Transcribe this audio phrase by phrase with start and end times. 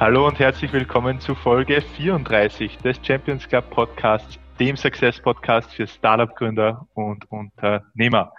[0.00, 5.88] Hallo und herzlich willkommen zu Folge 34 des Champions Club Podcasts, dem Success Podcast für
[5.88, 8.32] Startup-Gründer und Unternehmer.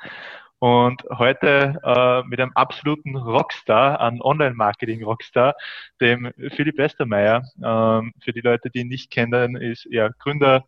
[0.60, 5.54] Und heute äh, mit einem absoluten Rockstar, einem Online-Marketing-Rockstar,
[6.00, 7.44] dem Philipp Westermeier.
[7.62, 10.64] Ähm, für die Leute, die ihn nicht kennen, ist er Gründer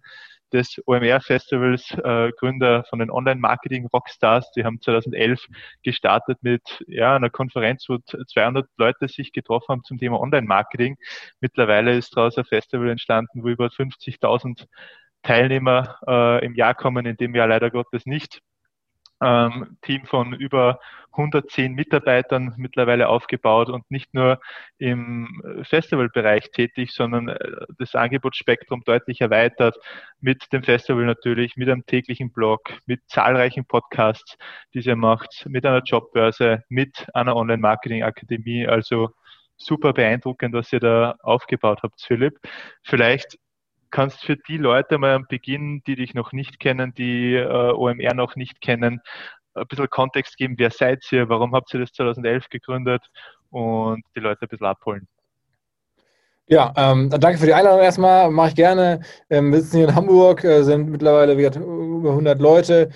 [0.53, 4.51] des OMR-Festivals, äh, Gründer von den Online-Marketing-Rockstars.
[4.51, 5.47] Die haben 2011
[5.83, 10.97] gestartet mit ja, einer Konferenz, wo 200 Leute sich getroffen haben zum Thema Online-Marketing.
[11.39, 14.67] Mittlerweile ist daraus ein Festival entstanden, wo über 50.000
[15.23, 18.41] Teilnehmer äh, im Jahr kommen, in dem Jahr leider Gottes nicht
[19.21, 20.79] ähm, Team von über
[21.11, 24.39] 110 Mitarbeitern mittlerweile aufgebaut und nicht nur
[24.77, 27.37] im Festivalbereich tätig, sondern äh,
[27.77, 29.75] das Angebotsspektrum deutlich erweitert
[30.21, 34.37] mit dem Festival natürlich, mit einem täglichen Blog, mit zahlreichen Podcasts,
[34.73, 38.67] die sie macht, mit einer Jobbörse, mit einer Online-Marketing-Akademie.
[38.67, 39.09] Also
[39.57, 42.39] super beeindruckend, was ihr da aufgebaut habt, Philipp.
[42.83, 43.37] Vielleicht
[43.91, 48.13] kannst für die Leute mal am Beginn, die dich noch nicht kennen, die äh, OMR
[48.13, 49.01] noch nicht kennen,
[49.53, 53.03] ein bisschen Kontext geben, wer seid ihr, warum habt ihr das 2011 gegründet
[53.49, 55.07] und die Leute ein bisschen abholen.
[56.47, 59.01] Ja, ähm, danke für die Einladung erstmal, mache ich gerne.
[59.29, 62.89] Ähm, wir sitzen hier in Hamburg, äh, sind mittlerweile wieder über 100 Leute.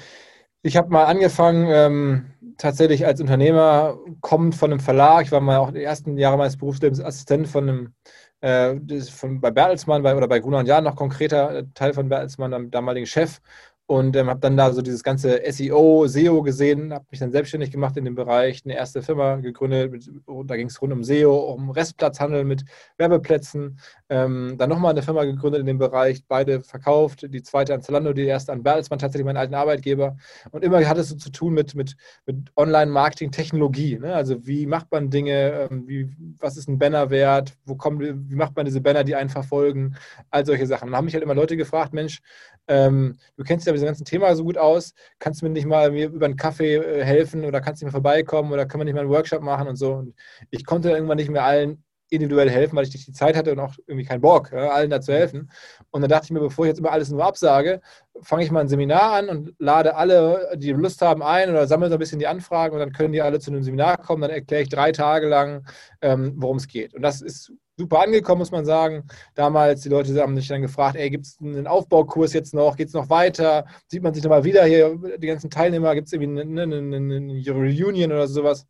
[0.61, 5.25] Ich habe mal angefangen, ähm, tatsächlich als Unternehmer, kommend von einem Verlag.
[5.25, 7.93] Ich war mal auch die ersten Jahre meines Berufslebens Assistent von einem
[8.41, 12.09] äh, von, bei Bertelsmann bei, oder bei Gruner und Jahr noch konkreter äh, Teil von
[12.09, 13.39] Bertelsmann, dem damaligen Chef
[13.87, 17.69] und ähm, habe dann da so dieses ganze SEO, SEO gesehen, habe mich dann selbstständig
[17.69, 20.09] gemacht in dem Bereich, eine erste Firma gegründet, mit,
[20.45, 22.65] da ging es rund um SEO, um Restplatzhandel mit
[22.97, 27.83] Werbeplätzen, ähm, dann nochmal eine Firma gegründet in dem Bereich, beide verkauft, die zweite an
[27.83, 30.17] Zalando, die erste an Bertelsmann, tatsächlich meinen alten Arbeitgeber
[30.49, 34.15] und immer hat es so zu tun mit, mit, mit Online-Marketing-Technologie, ne?
[34.15, 38.35] also wie macht man Dinge, ähm, wie, was ist ein Banner wert, wo kommen, wie
[38.35, 39.95] macht man diese Banner, die einen verfolgen,
[40.31, 40.87] all solche Sachen.
[40.87, 42.21] Dann haben mich halt immer Leute gefragt, Mensch,
[42.67, 45.67] ähm, du kennst ja mit diesem ganzen Thema so gut aus, kannst du mir nicht
[45.67, 48.85] mal mir über einen Kaffee äh, helfen oder kannst du mal vorbeikommen oder können wir
[48.85, 49.93] nicht mal einen Workshop machen und so.
[49.93, 50.15] Und
[50.49, 51.83] ich konnte irgendwann nicht mehr allen
[52.15, 54.89] individuell helfen, weil ich nicht die Zeit hatte und auch irgendwie keinen Bock, ja, allen
[54.89, 55.51] da zu helfen.
[55.91, 57.81] Und dann dachte ich mir, bevor ich jetzt immer alles nur absage,
[58.21, 61.89] fange ich mal ein Seminar an und lade alle, die Lust haben, ein oder sammle
[61.89, 64.21] so ein bisschen die Anfragen und dann können die alle zu einem Seminar kommen.
[64.21, 65.67] Dann erkläre ich drei Tage lang,
[66.01, 66.93] ähm, worum es geht.
[66.93, 69.03] Und das ist super angekommen, muss man sagen.
[69.33, 72.77] Damals, die Leute haben sich dann gefragt, ey, gibt es einen Aufbaukurs jetzt noch?
[72.77, 73.65] Geht es noch weiter?
[73.87, 75.93] Sieht man sich nochmal wieder hier, die ganzen Teilnehmer?
[75.95, 78.65] Gibt es irgendwie eine, eine, eine, eine Reunion oder sowas?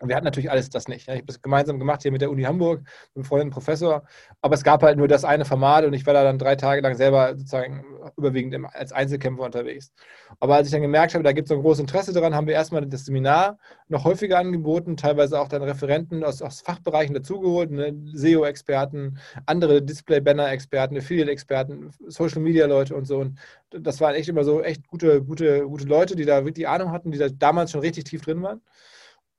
[0.00, 1.08] Und wir hatten natürlich alles das nicht.
[1.08, 4.04] Ich habe das gemeinsam gemacht hier mit der Uni Hamburg, mit einem Freund und Professor.
[4.42, 6.80] Aber es gab halt nur das eine Format und ich war da dann drei Tage
[6.82, 7.84] lang selber sozusagen
[8.16, 9.92] überwiegend als Einzelkämpfer unterwegs.
[10.40, 12.46] Aber als ich dann gemerkt habe, da gibt es so ein großes Interesse daran, haben
[12.46, 17.70] wir erstmal das Seminar noch häufiger angeboten, teilweise auch dann Referenten aus, aus Fachbereichen dazugeholt,
[17.70, 17.94] ne?
[18.12, 23.18] SEO-Experten, andere Display-Banner-Experten, Affiliate-Experten, Social-Media-Leute und so.
[23.18, 23.38] Und
[23.70, 27.10] das waren echt immer so echt gute, gute, gute Leute, die da wirklich Ahnung hatten,
[27.10, 28.60] die da damals schon richtig tief drin waren.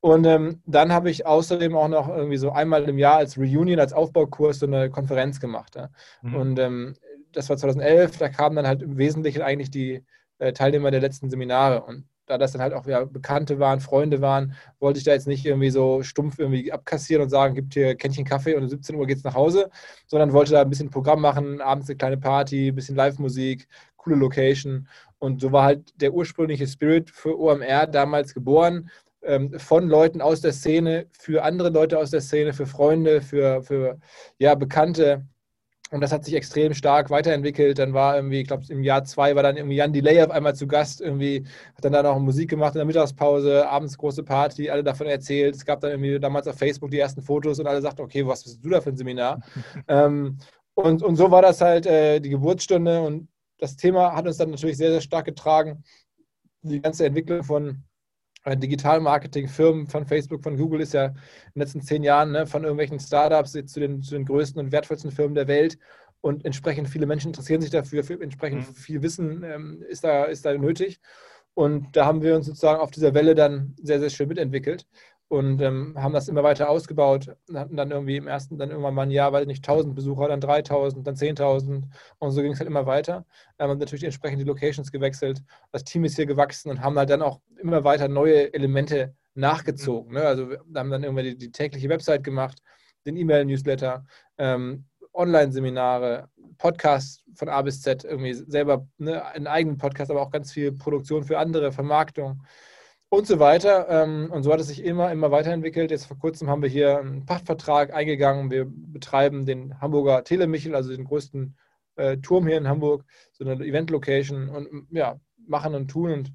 [0.01, 3.79] Und ähm, dann habe ich außerdem auch noch irgendwie so einmal im Jahr als Reunion,
[3.79, 5.75] als Aufbaukurs so eine Konferenz gemacht.
[5.75, 5.89] Ja.
[6.21, 6.35] Mhm.
[6.35, 6.93] Und ähm,
[7.33, 10.03] das war 2011, da kamen dann halt im Wesentlichen eigentlich die
[10.39, 11.83] äh, Teilnehmer der letzten Seminare.
[11.83, 15.27] Und da das dann halt auch ja, Bekannte waren, Freunde waren, wollte ich da jetzt
[15.27, 18.95] nicht irgendwie so stumpf irgendwie abkassieren und sagen, gibt hier Kännchen Kaffee und um 17
[18.95, 19.69] Uhr geht's nach Hause,
[20.07, 23.67] sondern wollte da ein bisschen Programm machen, abends eine kleine Party, ein bisschen Live-Musik,
[23.97, 24.88] coole Location.
[25.17, 28.89] Und so war halt der ursprüngliche Spirit für OMR damals geboren
[29.57, 34.00] von Leuten aus der Szene, für andere Leute aus der Szene, für Freunde, für, für
[34.38, 35.25] ja, Bekannte.
[35.91, 37.80] Und das hat sich extrem stark weiterentwickelt.
[37.80, 40.56] Dann war irgendwie, ich glaube, im Jahr zwei war dann irgendwie Jan Delay auf einmal
[40.56, 44.69] zu Gast, irgendwie, hat dann da noch Musik gemacht in der Mittagspause, abends große Party,
[44.69, 45.56] alle davon erzählt.
[45.56, 48.44] Es gab dann irgendwie damals auf Facebook die ersten Fotos und alle sagten, okay, was
[48.44, 49.41] bist du da für ein Seminar?
[49.88, 50.38] ähm,
[50.75, 54.51] und, und so war das halt äh, die Geburtsstunde und das Thema hat uns dann
[54.51, 55.84] natürlich sehr, sehr stark getragen.
[56.62, 57.84] Die ganze Entwicklung von
[58.55, 61.13] Digital-Marketing-Firmen von Facebook, von Google ist ja in
[61.56, 65.12] den letzten zehn Jahren ne, von irgendwelchen Startups zu den, zu den größten und wertvollsten
[65.12, 65.77] Firmen der Welt.
[66.21, 68.74] Und entsprechend viele Menschen interessieren sich dafür, entsprechend mhm.
[68.74, 71.00] viel Wissen ähm, ist, da, ist da nötig.
[71.53, 74.85] Und da haben wir uns sozusagen auf dieser Welle dann sehr, sehr schön mitentwickelt
[75.29, 77.35] und ähm, haben das immer weiter ausgebaut.
[77.53, 80.41] Hatten dann irgendwie im ersten dann irgendwann mal ein Jahr, weil nicht 1000 Besucher, dann
[80.41, 81.83] 3000, dann 10.000
[82.17, 83.25] und so ging es halt immer weiter.
[83.57, 85.43] Wir haben natürlich entsprechend die Locations gewechselt.
[85.71, 90.13] Das Team ist hier gewachsen und haben halt dann auch immer weiter neue Elemente nachgezogen.
[90.13, 90.23] Ne?
[90.23, 92.59] Also haben dann irgendwann die, die tägliche Website gemacht,
[93.05, 94.05] den E-Mail-Newsletter,
[94.39, 100.31] ähm, Online-Seminare, Podcasts von A bis Z, irgendwie selber ne, einen eigenen Podcast, aber auch
[100.31, 102.43] ganz viel Produktion für andere, Vermarktung.
[103.09, 103.88] Und so weiter.
[103.89, 105.91] Ähm, und so hat es sich immer, immer weiterentwickelt.
[105.91, 108.51] Jetzt vor kurzem haben wir hier einen Pachtvertrag eingegangen.
[108.51, 111.57] Wir betreiben den Hamburger Telemichel, also den größten
[111.95, 116.33] äh, Turm hier in Hamburg, so eine Event-Location und ja, machen und tun und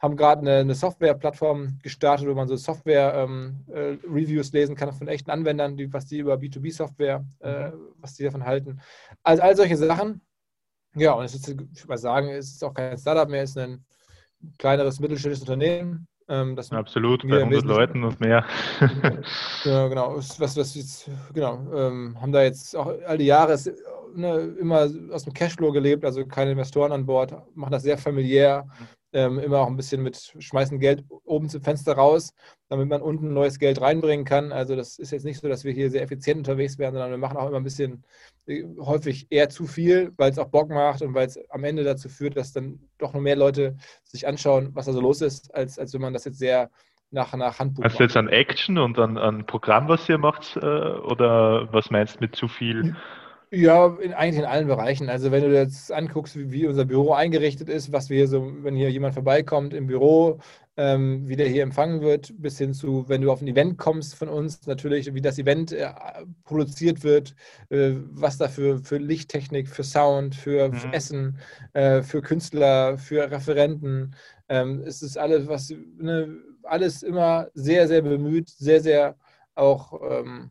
[0.00, 5.08] haben gerade eine, eine Software-Plattform gestartet, wo man so Software-Reviews ähm, äh, lesen kann von
[5.08, 7.72] echten Anwendern, die, was die über B2B-Software, äh, mhm.
[7.98, 8.80] was die davon halten.
[9.22, 10.22] Also all solche Sachen.
[10.94, 13.50] Ja, und es ist, ich würde mal sagen, es ist auch kein Startup mehr, es
[13.50, 13.84] ist ein
[14.58, 16.06] kleineres mittelständisches Unternehmen.
[16.28, 18.44] Ähm, das Absolut, bei 100 Leuten und mehr.
[19.64, 23.58] ja, genau, was, was jetzt, genau, ähm, haben da jetzt auch all die Jahre
[24.14, 28.64] ne, immer aus dem Cashflow gelebt, also keine Investoren an Bord, machen das sehr familiär,
[29.12, 32.32] ähm, immer auch ein bisschen mit schmeißen Geld oben zum Fenster raus,
[32.68, 34.52] damit man unten neues Geld reinbringen kann.
[34.52, 37.18] Also das ist jetzt nicht so, dass wir hier sehr effizient unterwegs werden, sondern wir
[37.18, 38.04] machen auch immer ein bisschen
[38.46, 41.84] äh, häufig eher zu viel, weil es auch Bock macht und weil es am Ende
[41.84, 45.54] dazu führt, dass dann doch noch mehr Leute sich anschauen, was da so los ist,
[45.54, 46.70] als, als wenn man das jetzt sehr
[47.10, 50.60] nach, nach Handbuch Also jetzt an Action und an, an Programm, was ihr macht, äh,
[50.60, 52.94] oder was meinst du mit zu viel?
[53.52, 55.08] Ja, in, eigentlich in allen Bereichen.
[55.08, 58.62] Also wenn du jetzt anguckst, wie, wie, unser Büro eingerichtet ist, was wir hier so,
[58.62, 60.38] wenn hier jemand vorbeikommt im Büro,
[60.76, 64.14] ähm, wie der hier empfangen wird, bis hin zu, wenn du auf ein Event kommst
[64.14, 65.92] von uns, natürlich, wie das Event äh,
[66.44, 67.34] produziert wird,
[67.70, 70.74] äh, was da für, für Lichttechnik, für Sound, für, mhm.
[70.74, 71.38] für Essen,
[71.72, 74.14] äh, für Künstler, für Referenten.
[74.48, 79.16] Ähm, es ist alles, was, ne, alles immer sehr, sehr bemüht, sehr, sehr
[79.56, 80.50] auch ähm,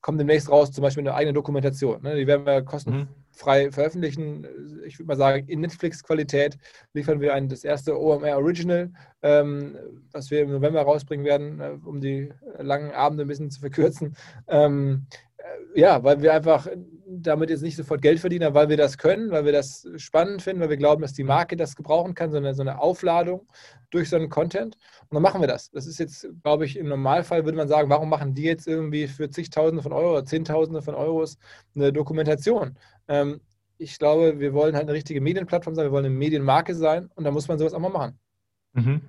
[0.00, 2.02] kommt demnächst raus, zum Beispiel eine eigene Dokumentation.
[2.02, 2.16] Ne?
[2.16, 3.72] Die werden wir kostenfrei mhm.
[3.72, 4.46] veröffentlichen.
[4.86, 6.56] Ich würde mal sagen, in Netflix-Qualität
[6.94, 8.90] liefern wir ein, das erste OMR Original,
[9.22, 9.76] ähm,
[10.10, 14.16] was wir im November rausbringen werden, äh, um die langen Abende ein bisschen zu verkürzen.
[14.46, 15.27] Ähm, äh,
[15.74, 16.66] ja, weil wir einfach
[17.06, 20.60] damit jetzt nicht sofort Geld verdienen, weil wir das können, weil wir das spannend finden,
[20.60, 23.46] weil wir glauben, dass die Marke das gebrauchen kann, sondern so eine Aufladung
[23.90, 24.76] durch so einen Content.
[25.08, 25.70] Und dann machen wir das.
[25.70, 29.06] Das ist jetzt, glaube ich, im Normalfall würde man sagen, warum machen die jetzt irgendwie
[29.06, 31.38] für zigtausende von Euro oder zehntausende von Euros
[31.74, 32.76] eine Dokumentation?
[33.08, 33.40] Ähm,
[33.78, 37.24] ich glaube, wir wollen halt eine richtige Medienplattform sein, wir wollen eine Medienmarke sein und
[37.24, 38.18] da muss man sowas auch mal machen.
[38.72, 39.00] Mhm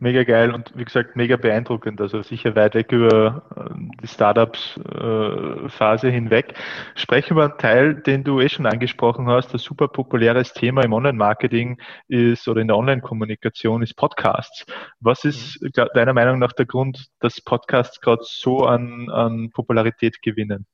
[0.00, 2.00] mega geil und wie gesagt, mega beeindruckend.
[2.00, 6.54] Also sicher weit weg über äh, die Startups-Phase hinweg.
[6.94, 9.52] Sprechen über einen Teil, den du eh schon angesprochen hast.
[9.52, 14.66] Ein super populäres Thema im Online-Marketing ist oder in der Online-Kommunikation ist Podcasts.
[15.00, 15.70] Was ist mhm.
[15.94, 20.66] deiner Meinung nach der Grund, dass Podcasts gerade so an, an Popularität gewinnen?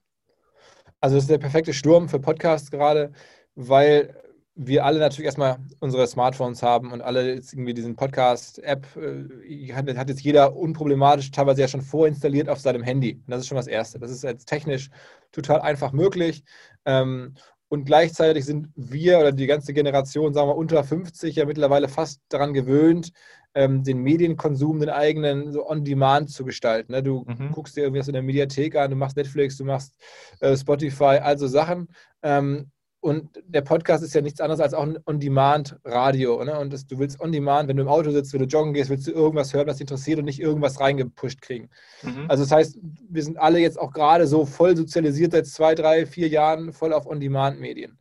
[1.00, 3.12] Also es ist der perfekte Sturm für Podcasts gerade,
[3.54, 4.14] weil
[4.54, 9.96] wir alle natürlich erstmal unsere Smartphones haben und alle jetzt irgendwie diesen Podcast-App äh, hat,
[9.96, 13.14] hat, jetzt jeder unproblematisch teilweise ja schon vorinstalliert auf seinem Handy.
[13.14, 13.98] Und das ist schon das Erste.
[13.98, 14.90] Das ist jetzt technisch
[15.32, 16.42] total einfach möglich.
[16.84, 17.34] Ähm,
[17.68, 22.20] und gleichzeitig sind wir oder die ganze Generation, sagen wir unter 50, ja mittlerweile fast
[22.28, 23.12] daran gewöhnt,
[23.54, 26.92] ähm, den Medienkonsum, den eigenen so on demand zu gestalten.
[26.92, 27.02] Ne?
[27.02, 27.52] Du mhm.
[27.52, 29.94] guckst dir irgendwas in der Mediathek an, du machst Netflix, du machst
[30.40, 31.88] äh, Spotify, also Sachen.
[32.22, 32.70] Ähm,
[33.00, 36.44] und der Podcast ist ja nichts anderes als auch ein On-Demand-Radio.
[36.44, 36.58] Ne?
[36.58, 39.06] Und das, du willst On-Demand, wenn du im Auto sitzt, wenn du joggen gehst, willst
[39.06, 41.70] du irgendwas hören, was dich interessiert und nicht irgendwas reingepusht kriegen.
[42.02, 42.26] Mhm.
[42.28, 46.04] Also das heißt, wir sind alle jetzt auch gerade so voll sozialisiert seit zwei, drei,
[46.04, 47.98] vier Jahren voll auf On-Demand-Medien.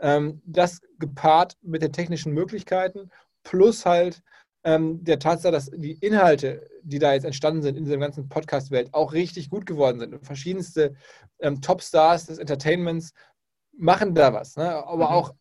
[0.00, 3.10] Ähm, das gepaart mit den technischen Möglichkeiten
[3.44, 4.22] plus halt
[4.64, 8.92] ähm, der Tatsache, dass die Inhalte, die da jetzt entstanden sind in dieser ganzen Podcast-Welt,
[8.92, 10.14] auch richtig gut geworden sind.
[10.14, 10.94] Und verschiedenste
[11.40, 13.12] ähm, Topstars des Entertainments
[13.76, 14.56] machen da was.
[14.56, 14.68] Ne?
[14.86, 15.12] Aber mhm.
[15.12, 15.34] auch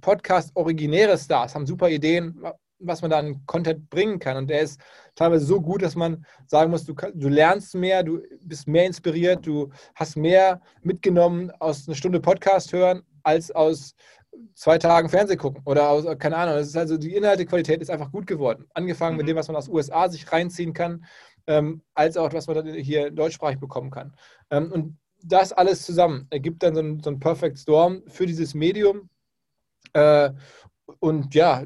[0.00, 2.42] Podcast-originäre Stars haben super Ideen,
[2.78, 4.36] was man da an Content bringen kann.
[4.36, 4.80] Und der ist
[5.14, 9.46] teilweise so gut, dass man sagen muss, du, du lernst mehr, du bist mehr inspiriert,
[9.46, 13.94] du hast mehr mitgenommen aus einer Stunde Podcast hören, als aus
[14.54, 16.56] zwei Tagen Fernseh gucken oder aus, keine Ahnung.
[16.56, 18.66] Das ist also die Inhaltequalität ist einfach gut geworden.
[18.74, 19.18] Angefangen mhm.
[19.18, 21.04] mit dem, was man aus USA sich reinziehen kann,
[21.46, 24.14] ähm, als auch was man dann hier deutschsprachig bekommen kann.
[24.50, 28.54] Ähm, und das alles zusammen ergibt dann so einen, so einen Perfect Storm für dieses
[28.54, 29.08] Medium.
[29.92, 30.30] Äh,
[31.00, 31.64] und ja,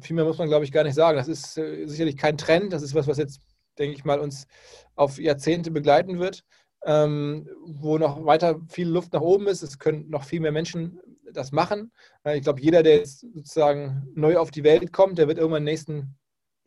[0.00, 1.16] viel mehr muss man, glaube ich, gar nicht sagen.
[1.16, 2.72] Das ist äh, sicherlich kein Trend.
[2.72, 3.40] Das ist was, was jetzt,
[3.78, 4.46] denke ich mal, uns
[4.94, 6.44] auf Jahrzehnte begleiten wird,
[6.84, 9.62] ähm, wo noch weiter viel Luft nach oben ist.
[9.62, 11.00] Es können noch viel mehr Menschen
[11.32, 11.92] das machen.
[12.24, 15.62] Äh, ich glaube, jeder, der jetzt sozusagen neu auf die Welt kommt, der wird irgendwann
[15.62, 16.16] in den nächsten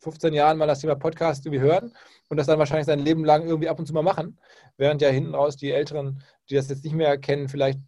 [0.00, 1.92] 15 Jahren mal das Thema Podcast irgendwie hören
[2.28, 4.38] und das dann wahrscheinlich sein Leben lang irgendwie ab und zu mal machen,
[4.76, 7.80] während ja hinten raus die Älteren, die das jetzt nicht mehr kennen, vielleicht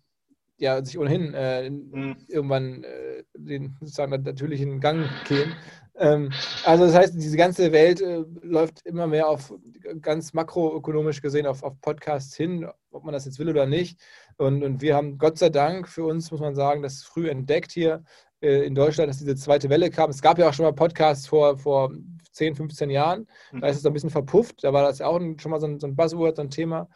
[0.59, 2.17] ja sich ohnehin äh, mhm.
[2.29, 5.55] irgendwann äh, den sozusagen natürlichen Gang gehen.
[5.97, 6.33] Ähm,
[6.65, 9.53] also das heißt, diese ganze Welt äh, läuft immer mehr auf
[10.01, 14.01] ganz makroökonomisch gesehen auf, auf Podcasts hin, ob man das jetzt will oder nicht.
[14.37, 17.73] Und, und wir haben Gott sei Dank für uns, muss man sagen, das früh entdeckt
[17.73, 18.05] hier
[18.43, 20.11] in Deutschland, dass diese zweite Welle kam.
[20.11, 21.93] Es gab ja auch schon mal Podcasts vor, vor
[22.33, 23.29] 10, 15 Jahren.
[23.61, 24.65] Da ist es ein bisschen verpufft.
[24.65, 26.89] Da war das ja auch schon mal so ein, so ein Buzzword, so ein Thema.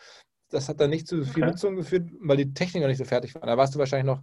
[0.50, 1.52] Das hat dann nicht zu viel okay.
[1.52, 3.42] Nutzung geführt, weil die Technik noch nicht so fertig war.
[3.42, 4.22] Da warst du wahrscheinlich noch,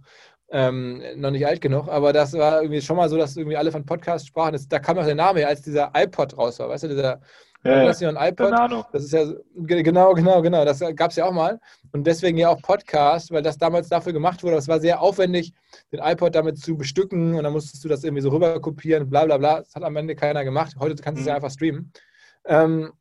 [0.50, 1.88] ähm, noch nicht alt genug.
[1.88, 4.52] Aber das war irgendwie schon mal so, dass irgendwie alle von Podcasts sprachen.
[4.52, 6.68] Das, da kam auch der Name her, als dieser iPod raus war.
[6.68, 7.20] Weißt du, dieser
[7.64, 8.52] ja, ist ja ein iPod.
[8.92, 9.24] Das ist ja
[9.56, 10.64] genau, genau, genau.
[10.64, 11.60] Das gab es ja auch mal.
[11.92, 14.56] Und deswegen ja auch Podcast, weil das damals dafür gemacht wurde.
[14.56, 15.52] Es war sehr aufwendig,
[15.92, 19.24] den iPod damit zu bestücken und dann musstest du das irgendwie so rüber kopieren, bla
[19.24, 19.60] bla bla.
[19.60, 20.76] Das hat am Ende keiner gemacht.
[20.78, 21.36] Heute kannst du es ja mhm.
[21.36, 21.92] einfach streamen.
[22.46, 22.92] Ähm,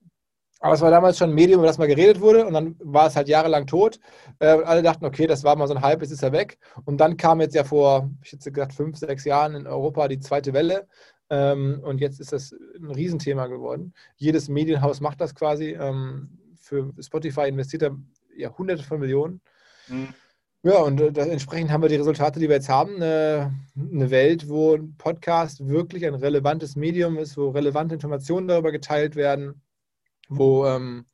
[0.63, 3.07] aber es war damals schon ein Medium, über das mal geredet wurde und dann war
[3.07, 3.99] es halt jahrelang tot.
[4.39, 6.57] Äh, alle dachten, okay, das war mal so ein Hype, jetzt ist er weg.
[6.85, 10.21] Und dann kam jetzt ja vor, ich hätte gesagt, fünf, sechs Jahren in Europa die
[10.21, 10.87] zweite Welle.
[11.29, 13.93] Ähm, und jetzt ist das ein Riesenthema geworden.
[14.17, 15.71] Jedes Medienhaus macht das quasi.
[15.71, 17.97] Ähm, für Spotify investiert er
[18.35, 19.41] ja hunderte von Millionen.
[19.87, 20.13] Mhm.
[20.65, 22.95] Ja, und äh, entsprechend haben wir die Resultate, die wir jetzt haben.
[22.95, 28.71] Eine, eine Welt, wo ein Podcast wirklich ein relevantes Medium ist, wo relevante Informationen darüber
[28.71, 29.61] geteilt werden,
[30.29, 31.05] wo ähm,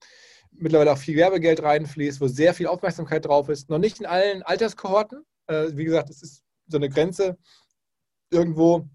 [0.52, 3.72] mittlerweile auch viel Werbegeld reinfließt, wo sehr viel Aufmerksamkeit drauf ist.
[3.72, 5.26] Noch nicht in allen Alterskohorten.
[5.48, 7.36] Äh, wie gesagt, es ist so eine Grenze
[8.30, 8.88] irgendwo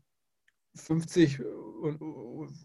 [0.75, 1.41] 50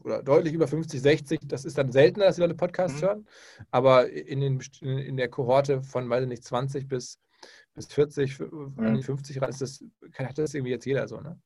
[0.04, 3.06] oder deutlich über 50, 60, das ist dann seltener, dass die Leute Podcasts mhm.
[3.06, 3.28] hören,
[3.72, 7.20] aber in, den, in der Kohorte von, weiß ich nicht, 20 bis,
[7.74, 9.02] bis 40, mhm.
[9.02, 9.84] 50 ist das,
[10.18, 11.40] hat das irgendwie jetzt jeder so, ne?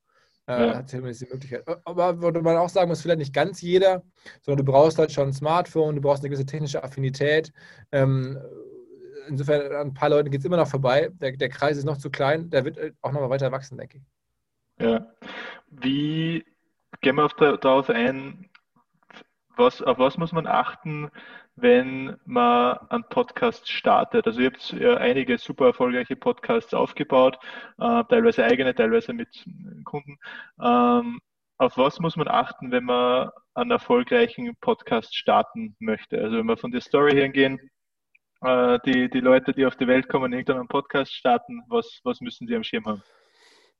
[0.45, 0.75] Äh, ja.
[0.75, 1.63] Hat zumindest die Möglichkeit.
[1.85, 4.03] Aber würde man auch sagen muss, vielleicht nicht ganz jeder,
[4.41, 7.53] sondern du brauchst halt schon ein Smartphone, du brauchst eine gewisse technische Affinität.
[7.93, 8.37] Ähm,
[9.29, 11.09] insofern, an ein paar Leuten geht es immer noch vorbei.
[11.21, 13.99] Der, der Kreis ist noch zu klein, der wird auch noch mal weiter wachsen, denke
[13.99, 14.03] ich.
[14.85, 15.13] Ja.
[15.69, 16.43] Wie
[17.01, 18.49] gehen wir auf da, darauf ein,
[19.55, 21.11] was, auf was muss man achten,
[21.55, 24.25] wenn man einen Podcast startet?
[24.25, 27.37] Also ihr habt ja einige super erfolgreiche Podcasts aufgebaut,
[27.77, 29.45] äh, teilweise eigene, teilweise mit
[29.83, 30.17] Kunden.
[30.61, 31.19] Ähm,
[31.57, 36.19] auf was muss man achten, wenn man einen erfolgreichen Podcast starten möchte?
[36.19, 37.59] Also wenn wir von der Story her gehen,
[38.41, 42.47] äh, die, die Leute, die auf die Welt kommen, irgendeinen Podcast starten, was, was müssen
[42.47, 43.03] sie am Schirm haben?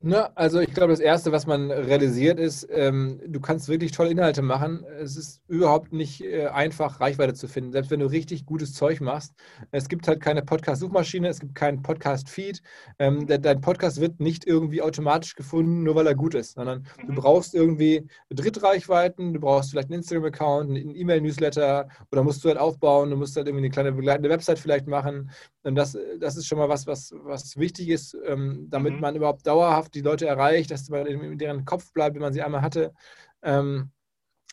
[0.05, 4.09] Na, also ich glaube, das Erste, was man realisiert, ist, ähm, du kannst wirklich tolle
[4.09, 4.83] Inhalte machen.
[4.99, 8.99] Es ist überhaupt nicht äh, einfach, Reichweite zu finden, selbst wenn du richtig gutes Zeug
[8.99, 9.31] machst.
[9.71, 12.61] Es gibt halt keine Podcast-Suchmaschine, es gibt keinen Podcast-Feed.
[12.99, 17.13] Ähm, dein Podcast wird nicht irgendwie automatisch gefunden, nur weil er gut ist, sondern du
[17.13, 17.15] mhm.
[17.15, 23.09] brauchst irgendwie Drittreichweiten, du brauchst vielleicht einen Instagram-Account, einen E-Mail-Newsletter oder musst du halt aufbauen,
[23.09, 25.31] du musst halt irgendwie eine kleine begleitende Website vielleicht machen.
[25.63, 28.99] Und das, das ist schon mal was, was, was wichtig ist, ähm, damit mhm.
[28.99, 32.41] man überhaupt dauerhaft die Leute erreicht, dass man in deren Kopf bleibt, wenn man sie
[32.41, 32.93] einmal hatte.
[33.41, 33.91] Ähm,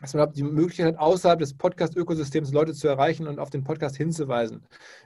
[0.00, 3.96] dass man die Möglichkeit hat, außerhalb des Podcast-Ökosystems Leute zu erreichen und auf den Podcast
[3.96, 4.62] hinzuweisen.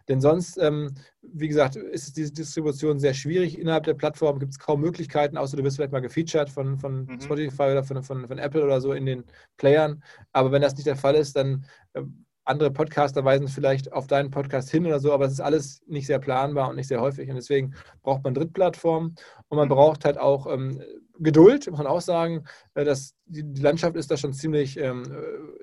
[0.08, 3.58] Denn sonst, ähm, wie gesagt, ist diese Distribution sehr schwierig.
[3.58, 7.06] Innerhalb der Plattform gibt es kaum Möglichkeiten, außer du wirst vielleicht mal gefeatured von, von
[7.06, 7.20] mhm.
[7.20, 9.24] Spotify oder von, von, von, Apple oder so in den
[9.56, 10.02] Playern.
[10.32, 11.64] Aber wenn das nicht der Fall ist, dann
[11.94, 12.02] äh,
[12.44, 16.06] andere Podcaster weisen vielleicht auf deinen Podcast hin oder so, aber es ist alles nicht
[16.06, 17.28] sehr planbar und nicht sehr häufig.
[17.28, 19.14] Und deswegen braucht man Drittplattformen
[19.48, 19.72] und man mhm.
[19.72, 20.82] braucht halt auch ähm,
[21.18, 22.44] Geduld, muss man auch sagen.
[22.74, 25.04] Äh, dass die, die, Landschaft ist da schon ziemlich ähm,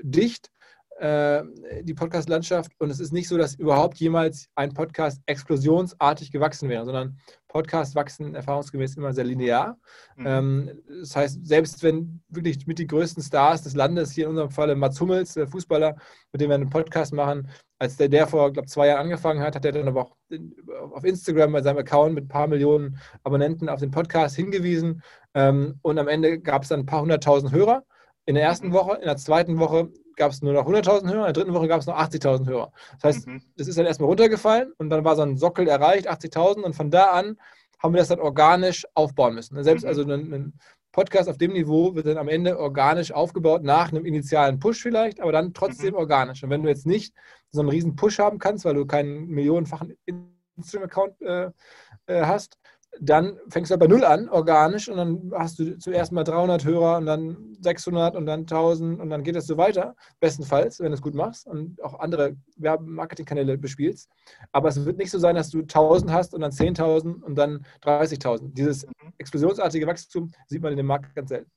[0.02, 0.52] dicht
[1.02, 1.44] äh,
[1.82, 2.74] die Podcast-Landschaft.
[2.78, 7.18] Und es ist nicht so, dass überhaupt jemals ein Podcast explosionsartig gewachsen wäre, sondern
[7.48, 9.80] Podcasts wachsen erfahrungsgemäß immer sehr linear.
[10.16, 10.26] Mhm.
[10.28, 14.52] Ähm, das heißt, selbst wenn wirklich mit die größten Stars des Landes, hier in unserem
[14.52, 15.96] Falle Mats Hummels, der Fußballer,
[16.32, 19.56] mit dem wir einen Podcast machen, als der, der vor, glaube zwei Jahren angefangen hat,
[19.56, 20.16] hat er dann aber auch
[20.94, 25.02] auf Instagram bei seinem Account mit ein paar Millionen Abonnenten auf den Podcast hingewiesen.
[25.34, 27.84] Ähm, und am Ende gab es dann ein paar hunderttausend Hörer
[28.28, 28.74] in der ersten mhm.
[28.74, 29.92] Woche, in der zweiten Woche
[30.22, 32.72] gab es nur noch 100.000 Hörer, in der dritten Woche gab es noch 80.000 Hörer.
[33.02, 33.42] Das heißt, mhm.
[33.58, 36.92] das ist dann erstmal runtergefallen und dann war so ein Sockel erreicht, 80.000 und von
[36.92, 37.40] da an
[37.80, 39.64] haben wir das dann organisch aufbauen müssen.
[39.64, 39.88] Selbst mhm.
[39.88, 40.54] also ein, ein,
[40.92, 45.22] Podcast auf dem Niveau wird dann am Ende organisch aufgebaut, nach einem initialen Push vielleicht,
[45.22, 46.00] aber dann trotzdem mhm.
[46.00, 46.44] organisch.
[46.44, 47.16] Und wenn du jetzt nicht
[47.50, 49.98] so einen riesen Push haben kannst, weil du keinen millionenfachen
[50.58, 51.50] Instagram-Account äh,
[52.08, 52.58] äh, hast,
[53.00, 56.98] dann fängst du bei Null an, organisch, und dann hast du zuerst mal 300 Hörer
[56.98, 60.96] und dann 600 und dann 1000 und dann geht es so weiter, bestenfalls, wenn du
[60.96, 64.10] es gut machst und auch andere Marketingkanäle bespielst.
[64.52, 67.66] Aber es wird nicht so sein, dass du 1000 hast und dann 10.000 und dann
[67.84, 68.54] 30.000.
[68.54, 69.14] Dieses mhm.
[69.18, 71.50] explosionsartige Wachstum sieht man in dem Markt ganz selten.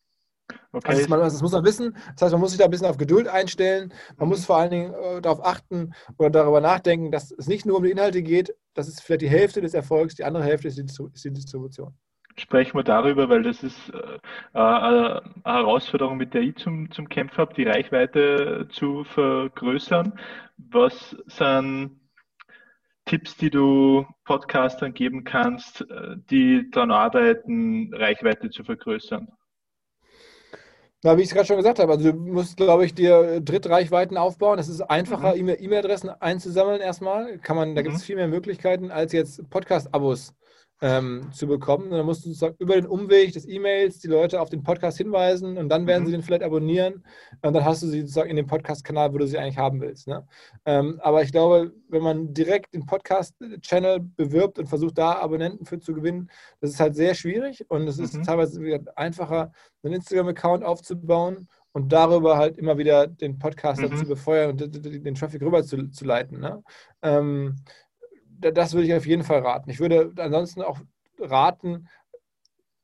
[0.72, 0.90] Okay.
[0.90, 1.96] Also man, das muss man wissen.
[2.12, 3.92] Das heißt, man muss sich da ein bisschen auf Geduld einstellen.
[4.16, 4.44] Man muss mhm.
[4.44, 7.90] vor allen Dingen äh, darauf achten oder darüber nachdenken, dass es nicht nur um die
[7.90, 8.54] Inhalte geht.
[8.74, 11.94] Das ist vielleicht die Hälfte des Erfolgs, die andere Hälfte ist die, ist die Distribution.
[12.36, 14.18] Sprechen wir darüber, weil das ist äh,
[14.54, 20.18] äh eine Herausforderung, mit der ich zum, zum Kämpfen habe, die Reichweite zu vergrößern.
[20.56, 22.00] Was sind
[23.04, 29.28] Tipps, die du Podcastern geben kannst, äh, die daran arbeiten, Reichweite zu vergrößern?
[31.04, 34.16] Na, wie ich es gerade schon gesagt habe, also du musst, glaube ich, dir Drittreichweiten
[34.16, 34.58] aufbauen.
[34.58, 35.50] Es ist einfacher, mhm.
[35.50, 37.36] E-Mail-Adressen einzusammeln erstmal.
[37.38, 37.84] Kann man, da mhm.
[37.84, 40.32] gibt es viel mehr Möglichkeiten als jetzt Podcast-Abos
[40.84, 41.84] ähm, zu bekommen.
[41.84, 44.98] Und dann musst du sozusagen über den Umweg des E-Mails die Leute auf den Podcast
[44.98, 46.06] hinweisen und dann werden mhm.
[46.06, 47.02] sie den vielleicht abonnieren
[47.40, 50.06] und dann hast du sie sozusagen in dem Podcast-Kanal, wo du sie eigentlich haben willst.
[50.06, 50.26] Ne?
[50.66, 55.80] Ähm, aber ich glaube, wenn man direkt den Podcast-Channel bewirbt und versucht, da Abonnenten für
[55.80, 58.24] zu gewinnen, das ist halt sehr schwierig und es ist mhm.
[58.24, 63.96] teilweise einfacher, einen Instagram-Account aufzubauen und darüber halt immer wieder den Podcaster mhm.
[63.96, 66.40] zu befeuern und den Traffic rüber zu, zu leiten.
[66.40, 66.62] Ne?
[67.02, 67.56] Ähm,
[68.40, 69.70] das würde ich auf jeden Fall raten.
[69.70, 70.78] Ich würde ansonsten auch
[71.18, 71.88] raten,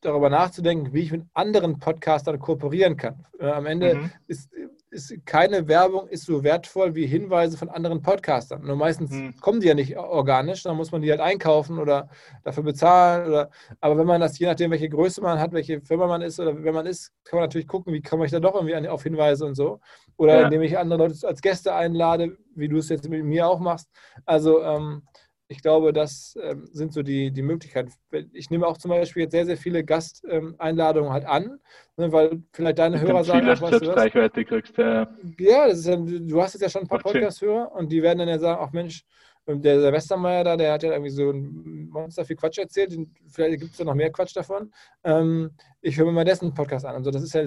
[0.01, 3.27] darüber nachzudenken, wie ich mit anderen Podcastern kooperieren kann.
[3.39, 4.11] Äh, am Ende mhm.
[4.27, 4.51] ist,
[4.91, 8.63] ist keine Werbung ist so wertvoll wie Hinweise von anderen Podcastern.
[8.63, 9.37] Nur meistens mhm.
[9.41, 12.09] kommen die ja nicht organisch, dann muss man die halt einkaufen oder
[12.43, 13.29] dafür bezahlen.
[13.29, 16.41] Oder, aber wenn man das, je nachdem, welche Größe man hat, welche Firma man ist
[16.41, 19.03] oder wenn man ist, kann man natürlich gucken, wie komme ich da doch irgendwie auf
[19.03, 19.81] Hinweise und so.
[20.17, 20.45] Oder ja.
[20.47, 23.89] indem ich andere Leute als Gäste einlade, wie du es jetzt mit mir auch machst.
[24.25, 25.03] Also ähm,
[25.51, 27.93] ich glaube, das ähm, sind so die, die Möglichkeiten.
[28.33, 31.59] Ich nehme auch zum Beispiel jetzt sehr, sehr viele Gasteinladungen halt an,
[31.97, 34.79] ne, weil vielleicht deine ich Hörer sagen, ach, weißt du Reichweite kriegst.
[34.79, 38.21] Ja, ja, das ist du hast jetzt ja schon ein paar Podcast-Hörer und die werden
[38.21, 39.05] dann ja sagen, ach Mensch,
[39.49, 42.97] ähm, der, Westermeier da, der hat ja irgendwie so ein Monster viel Quatsch erzählt.
[43.29, 44.73] Vielleicht gibt es ja noch mehr Quatsch davon.
[45.03, 46.95] Ähm, ich höre mir mal dessen Podcast an.
[46.95, 47.43] Und so, das ist ja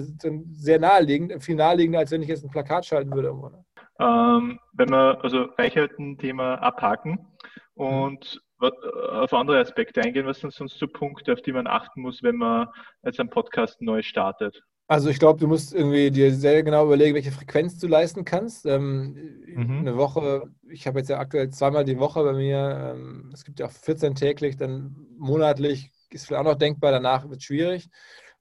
[0.52, 3.48] sehr naheliegend, viel naheliegender, als wenn ich jetzt ein Plakat schalten würde irgendwo.
[3.48, 3.64] Ne?
[3.98, 7.26] Ähm, wenn wir also Reichweiten-Thema abhaken,
[7.74, 10.26] und auf andere Aspekte eingehen.
[10.26, 12.68] Was sind sonst so Punkte, auf die man achten muss, wenn man
[13.04, 14.62] jetzt einen Podcast neu startet?
[14.86, 18.66] Also ich glaube, du musst irgendwie dir sehr genau überlegen, welche Frequenz du leisten kannst.
[18.66, 19.14] Ähm,
[19.46, 19.78] mhm.
[19.78, 22.94] Eine Woche, ich habe jetzt ja aktuell zweimal die Woche bei mir.
[22.94, 27.28] Ähm, es gibt ja auch 14 täglich, dann monatlich ist vielleicht auch noch denkbar, danach
[27.28, 27.88] wird es schwierig.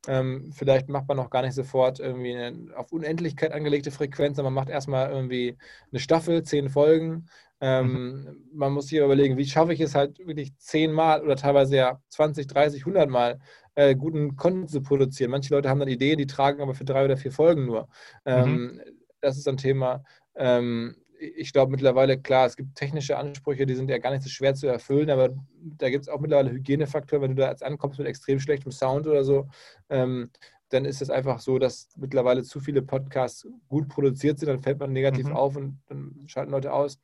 [0.08, 4.54] Ähm, vielleicht macht man noch gar nicht sofort irgendwie eine auf Unendlichkeit angelegte Frequenz, sondern
[4.54, 5.58] man macht erstmal irgendwie
[5.92, 7.28] eine Staffel, zehn Folgen
[7.64, 8.38] ähm, mhm.
[8.52, 12.46] Man muss sich überlegen, wie schaffe ich es halt wirklich zehnmal oder teilweise ja 20,
[12.46, 13.40] 30, 100 Mal
[13.76, 15.32] äh, guten Content zu produzieren.
[15.32, 17.88] Manche Leute haben dann Ideen, die tragen aber für drei oder vier Folgen nur.
[18.26, 18.82] Ähm, mhm.
[19.22, 20.04] Das ist ein Thema.
[20.36, 20.98] Ähm,
[21.36, 24.56] ich glaube mittlerweile, klar, es gibt technische Ansprüche, die sind ja gar nicht so schwer
[24.56, 25.30] zu erfüllen, aber
[25.62, 29.08] da gibt es auch mittlerweile Hygienefaktoren, wenn du da jetzt ankommst mit extrem schlechtem Sound
[29.08, 29.48] oder so,
[29.90, 30.30] ähm,
[30.70, 34.80] dann ist es einfach so, dass mittlerweile zu viele Podcasts gut produziert sind, dann fällt
[34.80, 35.34] man negativ mhm.
[35.34, 37.00] auf und dann schalten Leute aus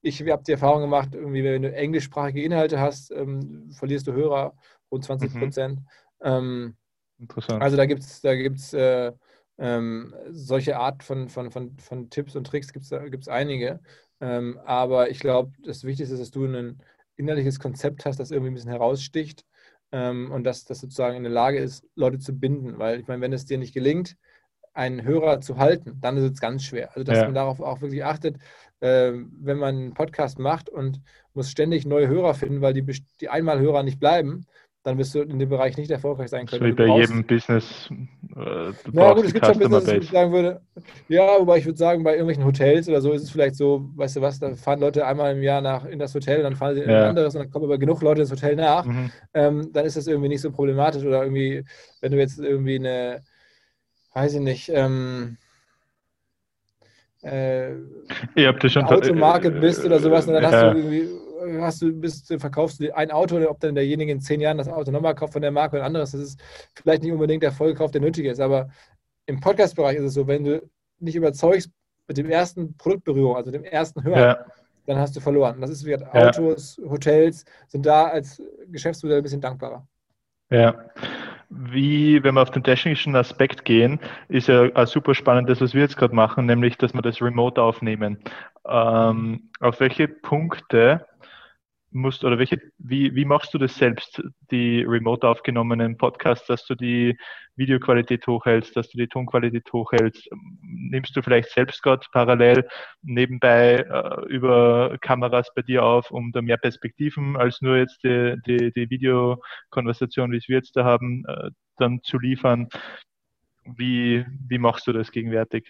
[0.00, 4.54] ich habe die Erfahrung gemacht, irgendwie, wenn du englischsprachige Inhalte hast, ähm, verlierst du Hörer
[4.90, 5.38] rund 20 mhm.
[5.38, 5.80] Prozent.
[5.80, 5.86] Mhm.
[6.22, 6.76] Ähm,
[7.18, 7.62] Interessant.
[7.62, 9.12] Also da gibt es da gibt's, äh,
[9.58, 13.80] ähm, solche Art von, von, von, von Tipps und Tricks gibt es einige.
[14.20, 16.80] Ähm, aber ich glaube, das Wichtigste ist, dass du ein
[17.16, 19.44] innerliches Konzept hast, das irgendwie ein bisschen heraussticht
[19.92, 22.78] ähm, und dass das sozusagen in der Lage ist, Leute zu binden.
[22.78, 24.16] Weil ich meine, wenn es dir nicht gelingt,
[24.74, 26.90] einen Hörer zu halten, dann ist es ganz schwer.
[26.90, 27.24] Also dass ja.
[27.24, 28.36] man darauf auch wirklich achtet,
[28.80, 31.00] äh, wenn man einen Podcast macht und
[31.34, 34.46] muss ständig neue Hörer finden, weil die, die Einmalhörer nicht bleiben,
[34.88, 36.60] dann wirst du in dem Bereich nicht erfolgreich sein können.
[36.60, 37.90] So wie bei jedem Business.
[38.36, 40.60] Äh, ja, gut, es gibt schon Business, ich sagen würde,
[41.08, 44.16] ja, wobei ich würde sagen, bei irgendwelchen Hotels oder so ist es vielleicht so, weißt
[44.16, 46.82] du was, da fahren Leute einmal im Jahr nach in das Hotel, dann fahren sie
[46.82, 47.02] in ja.
[47.02, 48.84] ein anderes und dann kommen aber genug Leute ins Hotel nach.
[48.84, 49.10] Mhm.
[49.34, 51.64] Ähm, dann ist das irgendwie nicht so problematisch oder irgendwie,
[52.00, 53.20] wenn du jetzt irgendwie eine,
[54.14, 55.36] weiß ich nicht, ähm,
[57.22, 57.72] äh,
[58.36, 60.50] Ihr habt ja schon Automarke bist oder sowas, und dann ja.
[60.52, 61.08] hast du irgendwie,
[61.60, 64.90] hast du, bist, verkaufst du ein Auto, ob dann derjenige in zehn Jahren das Auto
[64.90, 66.40] nochmal kauft von der Marke oder ein anderes, das ist
[66.74, 68.68] vielleicht nicht unbedingt der Vollkauf, der nötig ist, aber
[69.26, 70.62] im Podcast-Bereich ist es so, wenn du
[71.00, 71.70] nicht überzeugst
[72.06, 74.44] mit dem ersten Produktberührung, also dem ersten Hören, ja.
[74.86, 75.60] dann hast du verloren.
[75.60, 79.86] Das ist wie Autos, Hotels sind da als Geschäftsmodell ein bisschen dankbarer.
[80.50, 80.74] Ja
[81.50, 85.74] wie, wenn wir auf den technischen Aspekt gehen, ist ja auch super spannend das, was
[85.74, 88.18] wir jetzt gerade machen, nämlich, dass wir das Remote aufnehmen.
[88.66, 91.06] Ähm, auf welche Punkte
[91.90, 96.74] musst oder welche, wie, wie machst du das selbst, die remote aufgenommenen Podcasts, dass du
[96.74, 97.16] die
[97.56, 100.28] Videoqualität hochhältst, dass du die Tonqualität hochhältst?
[100.62, 102.68] Nimmst du vielleicht selbst gerade parallel
[103.02, 108.36] nebenbei äh, über Kameras bei dir auf, um da mehr Perspektiven als nur jetzt die,
[108.46, 112.68] die, die Videokonversation, wie es wir jetzt da haben, äh, dann zu liefern?
[113.64, 115.66] Wie, wie machst du das gegenwärtig?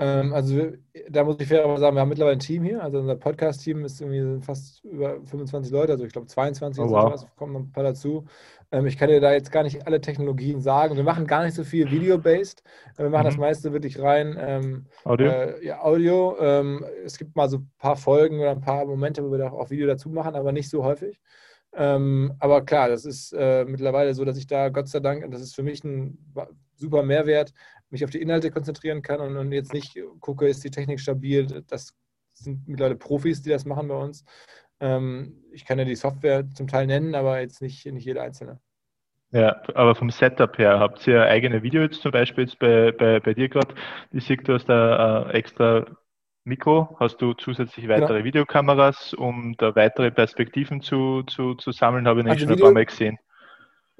[0.00, 0.72] Ähm, also
[1.10, 2.82] da muss ich fairerweise sagen, wir haben mittlerweile ein Team hier.
[2.82, 7.20] Also unser Podcast-Team ist irgendwie fast über 25 Leute, also ich glaube 22 oh, wow.
[7.20, 8.24] so, kommen noch ein paar dazu.
[8.72, 10.96] Ähm, ich kann dir da jetzt gar nicht alle Technologien sagen.
[10.96, 12.62] Wir machen gar nicht so viel Video-based.
[12.96, 13.28] Wir machen mhm.
[13.28, 15.30] das meiste wirklich rein ähm, Audio.
[15.30, 16.34] Äh, ja, Audio.
[16.40, 19.50] Ähm, es gibt mal so ein paar Folgen oder ein paar Momente, wo wir da
[19.50, 21.20] auch Video dazu machen, aber nicht so häufig.
[21.74, 25.42] Ähm, aber klar, das ist äh, mittlerweile so, dass ich da Gott sei Dank, das
[25.42, 26.18] ist für mich ein
[26.74, 27.52] super Mehrwert,
[27.90, 31.64] mich auf die Inhalte konzentrieren kann und, jetzt nicht gucke, ist die Technik stabil.
[31.68, 31.94] Das
[32.32, 34.24] sind mittlerweile Profis, die das machen bei uns.
[34.80, 38.60] Ähm, ich kann ja die Software zum Teil nennen, aber jetzt nicht, nicht jede einzelne.
[39.32, 43.34] Ja, aber vom Setup her, habt ihr eigene Videos zum Beispiel jetzt bei, bei, bei
[43.34, 43.74] dir gerade?
[44.10, 45.86] Ich sehe, du hast da äh, extra
[46.44, 47.94] Mikro, hast du zusätzlich genau.
[47.94, 48.24] weitere genau.
[48.24, 52.68] Videokameras, um da weitere Perspektiven zu, zu, zu sammeln, habe ich also schon Video, ein
[52.68, 53.18] paar Mal gesehen.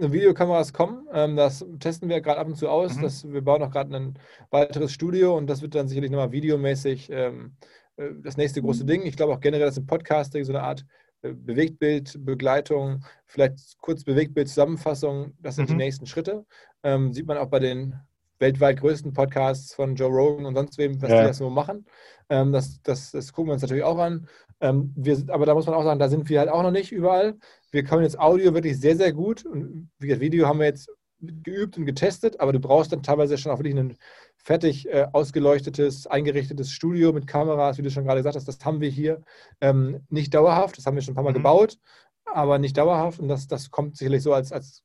[0.01, 2.97] Videokameras kommen, ähm, das testen wir gerade ab und zu aus.
[2.97, 3.03] Mhm.
[3.03, 4.19] Das, wir bauen auch gerade ein
[4.51, 7.57] weiteres Studio und das wird dann sicherlich nochmal videomäßig ähm,
[7.97, 8.89] äh, das nächste große mhm.
[8.89, 9.07] Ding.
[9.07, 10.85] Ich glaube auch generell, dass im Podcasting so eine Art
[11.23, 15.75] äh, Bewegtbildbegleitung, vielleicht kurz Bewegtbild-Zusammenfassung, das sind mhm.
[15.75, 16.47] die nächsten Schritte.
[16.83, 17.95] Ähm, sieht man auch bei den
[18.39, 21.21] weltweit größten Podcasts von Joe Rogan und sonst wem, was ja.
[21.21, 21.87] die das so machen.
[22.31, 24.27] Ähm, das, das, das, gucken wir uns natürlich auch an.
[24.61, 26.93] Ähm, wir, aber da muss man auch sagen, da sind wir halt auch noch nicht
[26.93, 27.37] überall.
[27.71, 29.45] Wir können jetzt Audio wirklich sehr, sehr gut.
[29.47, 33.37] Und wie gesagt, Video haben wir jetzt geübt und getestet, aber du brauchst dann teilweise
[33.37, 33.97] schon auch wirklich ein
[34.37, 38.49] fertig äh, ausgeleuchtetes, eingerichtetes Studio mit Kameras, wie du schon gerade gesagt hast.
[38.49, 39.23] Das haben wir hier
[39.61, 40.79] ähm, nicht dauerhaft.
[40.79, 41.39] Das haben wir schon ein paar Mal mhm.
[41.39, 41.79] gebaut,
[42.25, 43.21] aber nicht dauerhaft.
[43.21, 44.83] Und das, das kommt sicherlich so als, als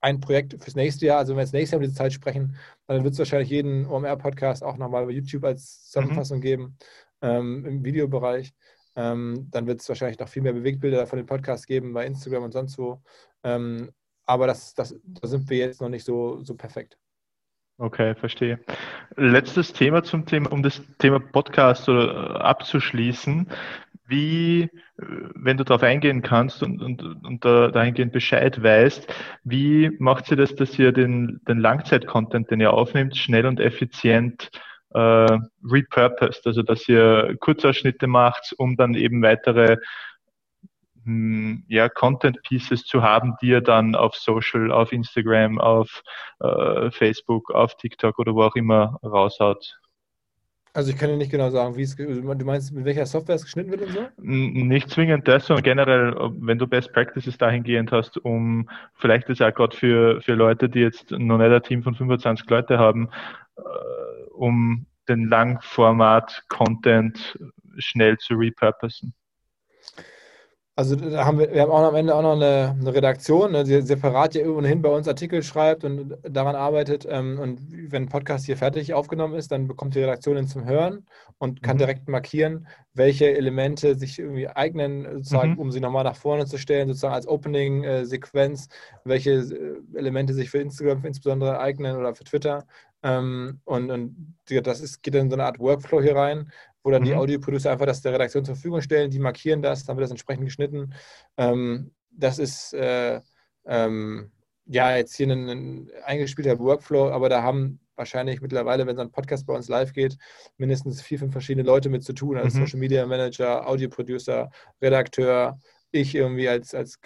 [0.00, 1.18] ein Projekt fürs nächste Jahr.
[1.18, 3.86] Also wenn wir jetzt nächstes Jahr um diese Zeit sprechen, dann wird es wahrscheinlich jeden
[3.86, 6.42] OMR-Podcast auch nochmal bei YouTube als Zusammenfassung mhm.
[6.42, 6.76] geben
[7.22, 8.52] ähm, im Videobereich.
[8.94, 12.44] Ähm, dann wird es wahrscheinlich noch viel mehr Bewegtbilder von den Podcasts geben bei Instagram
[12.44, 13.02] und sonst wo.
[13.42, 13.90] Ähm,
[14.24, 16.98] aber das, das, da sind wir jetzt noch nicht so, so perfekt.
[17.78, 18.60] Okay, verstehe.
[19.16, 23.48] Letztes Thema zum Thema, um das Thema Podcast äh, abzuschließen.
[24.06, 24.68] Wie, äh,
[25.34, 29.12] wenn du darauf eingehen kannst und, und, und da, dahingehend Bescheid weißt,
[29.44, 34.50] wie macht sie das, dass ihr den, den Langzeit-Content, den ihr aufnimmt, schnell und effizient
[34.52, 39.78] äh, repurposed, also dass ihr Kurzausschnitte macht, um dann eben weitere
[41.04, 46.02] hm, ja, Content Pieces zu haben, die er dann auf Social, auf Instagram, auf
[46.40, 49.78] äh, Facebook, auf TikTok oder wo auch immer raushaut.
[50.74, 53.44] Also ich kann dir nicht genau sagen, wie es, du meinst, mit welcher Software es
[53.44, 54.08] geschnitten wird und so?
[54.16, 59.52] Nicht zwingend das, sondern generell, wenn du Best Practices dahingehend hast, um vielleicht ist auch
[59.52, 63.41] gerade für, für Leute, die jetzt noch nicht ein Team von 25 Leute haben, äh,
[64.32, 67.38] um den Langformat-Content
[67.78, 69.14] schnell zu repurposen.
[70.74, 73.62] Also da haben wir, wir haben auch am Ende auch noch eine, eine Redaktion, ne,
[73.62, 77.06] die separat ja ohnehin bei uns Artikel schreibt und daran arbeitet.
[77.06, 77.60] Ähm, und
[77.92, 81.62] wenn ein Podcast hier fertig aufgenommen ist, dann bekommt die Redaktion ihn zum Hören und
[81.62, 81.80] kann mhm.
[81.80, 85.58] direkt markieren, welche Elemente sich irgendwie eignen, sozusagen, mhm.
[85.58, 88.70] um sie nochmal nach vorne zu stellen, sozusagen als Opening-Sequenz,
[89.04, 92.64] welche äh, Elemente sich für Instagram insbesondere eignen oder für Twitter.
[93.02, 97.02] Ähm, und, und das ist, geht in so eine Art Workflow hier rein, wo dann
[97.02, 97.06] mhm.
[97.06, 100.10] die Audioproducer einfach das der Redaktion zur Verfügung stellen, die markieren das, dann wird das
[100.10, 100.94] entsprechend geschnitten.
[101.36, 103.20] Ähm, das ist äh,
[103.66, 104.30] ähm,
[104.66, 109.10] ja jetzt hier ein, ein, eingespielter Workflow, aber da haben wahrscheinlich mittlerweile, wenn so ein
[109.10, 110.16] Podcast bei uns live geht,
[110.56, 112.64] mindestens vier, fünf verschiedene Leute mit zu tun, also mhm.
[112.64, 115.58] Social Media Manager, Audioproducer, Redakteur,
[115.92, 116.98] ich irgendwie als, als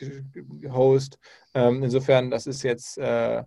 [0.69, 1.19] Host.
[1.55, 3.43] Ähm, insofern, das ist jetzt äh,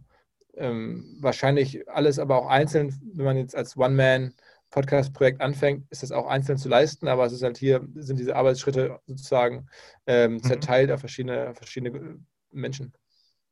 [0.56, 4.34] ähm, wahrscheinlich alles aber auch einzeln, wenn man jetzt als One-Man
[4.72, 8.36] Podcast-Projekt anfängt, ist das auch einzeln zu leisten, aber es ist halt hier, sind diese
[8.36, 9.68] Arbeitsschritte sozusagen
[10.06, 10.44] ähm, mhm.
[10.44, 12.20] zerteilt auf verschiedene, verschiedene
[12.52, 12.94] Menschen.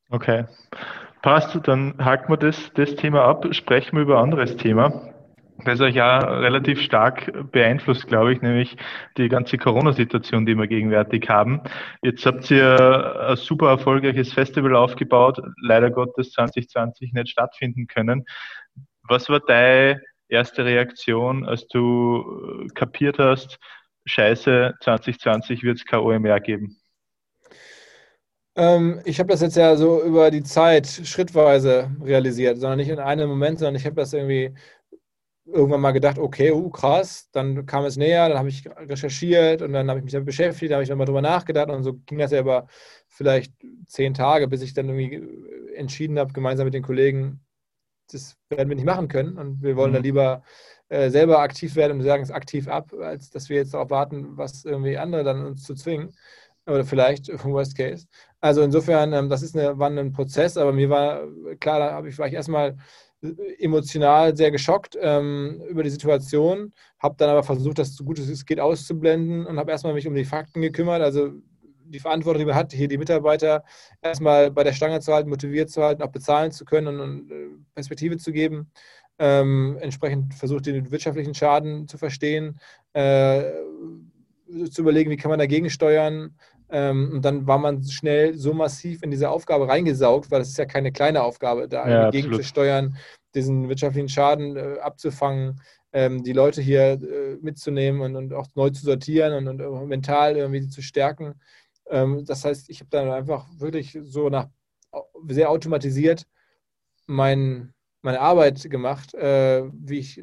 [0.09, 0.45] Okay.
[1.21, 5.13] Passt, dann haken wir das, das Thema ab, sprechen wir über ein anderes Thema.
[5.65, 8.77] Das euch ja relativ stark beeinflusst, glaube ich, nämlich
[9.17, 11.61] die ganze Corona-Situation, die wir gegenwärtig haben.
[12.03, 18.25] Jetzt habt ihr ein super erfolgreiches Festival aufgebaut, leider Gottes 2020 nicht stattfinden können.
[19.03, 23.57] Was war dein erste Reaktion, als du kapiert hast,
[24.05, 26.77] scheiße, 2020 wird es kein OMR geben?
[28.55, 32.99] Ähm, ich habe das jetzt ja so über die Zeit schrittweise realisiert, sondern nicht in
[32.99, 34.55] einem Moment, sondern ich habe das irgendwie
[35.47, 39.73] irgendwann mal gedacht, okay, uh, krass, dann kam es näher, dann habe ich recherchiert und
[39.73, 42.31] dann habe ich mich damit beschäftigt, habe ich nochmal drüber nachgedacht und so ging das
[42.31, 42.67] ja über
[43.07, 43.53] vielleicht
[43.87, 47.41] zehn Tage, bis ich dann irgendwie entschieden habe, gemeinsam mit den Kollegen,
[48.11, 49.95] das werden wir nicht machen können und wir wollen mhm.
[49.95, 50.43] da lieber
[50.89, 54.37] äh, selber aktiv werden und sagen es aktiv ab, als dass wir jetzt darauf warten,
[54.37, 56.13] was irgendwie andere dann uns zu zwingen.
[56.65, 58.07] Oder vielleicht vom Worst Case.
[58.41, 61.23] Also insofern, ähm, das ist eine, war ein Prozess, aber mir war
[61.59, 62.75] klar, da ich, war ich erstmal äh,
[63.59, 68.45] emotional sehr geschockt ähm, über die Situation, habe dann aber versucht, das so gut es
[68.45, 71.01] geht auszublenden und habe erstmal mich um die Fakten gekümmert.
[71.01, 71.31] Also
[71.89, 73.63] die Verantwortung, die man hat, hier die Mitarbeiter
[74.01, 77.31] erstmal bei der Stange zu halten, motiviert zu halten, auch bezahlen zu können und, und
[77.31, 78.71] äh, Perspektive zu geben.
[79.19, 82.59] Ähm, entsprechend versucht, den wirtschaftlichen Schaden zu verstehen,
[82.93, 83.45] äh,
[84.71, 86.35] zu überlegen, wie kann man dagegen steuern.
[86.69, 90.57] Ähm, und dann war man schnell so massiv in diese Aufgabe reingesaugt, weil das ist
[90.57, 92.97] ja keine kleine Aufgabe, da ja, gegen zu steuern,
[93.35, 95.61] diesen wirtschaftlichen Schaden äh, abzufangen,
[95.93, 100.35] ähm, die Leute hier äh, mitzunehmen und, und, auch neu zu sortieren und, und mental
[100.35, 101.35] irgendwie zu stärken.
[101.89, 104.47] Ähm, das heißt, ich habe dann einfach wirklich so nach
[105.27, 106.25] sehr automatisiert
[107.05, 110.21] mein, meine Arbeit gemacht, äh, wie ich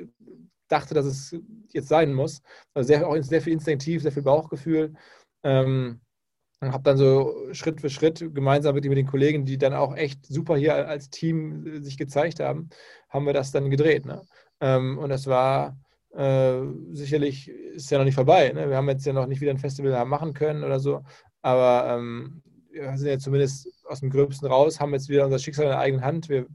[0.68, 1.36] dachte, dass es
[1.68, 2.42] jetzt sein muss.
[2.74, 4.94] Also sehr, auch sehr viel instinktiv, sehr viel Bauchgefühl.
[5.42, 6.00] Ähm,
[6.64, 10.24] und habe dann so Schritt für Schritt gemeinsam mit, den Kollegen, die dann auch echt
[10.26, 12.70] super hier als Team äh, sich gezeigt haben,
[13.08, 14.06] haben wir das dann gedreht.
[14.06, 14.22] Ne?
[14.60, 15.76] Ähm, und das war
[16.14, 16.60] äh,
[16.92, 18.50] sicherlich, ist ja noch nicht vorbei.
[18.52, 18.68] Ne?
[18.68, 21.02] Wir haben jetzt ja noch nicht wieder ein Festival machen können oder so,
[21.42, 25.66] aber ähm, wir sind ja zumindest aus dem Gröbsten raus, haben jetzt wieder unser Schicksal
[25.66, 26.28] in der eigenen Hand.
[26.28, 26.46] Wir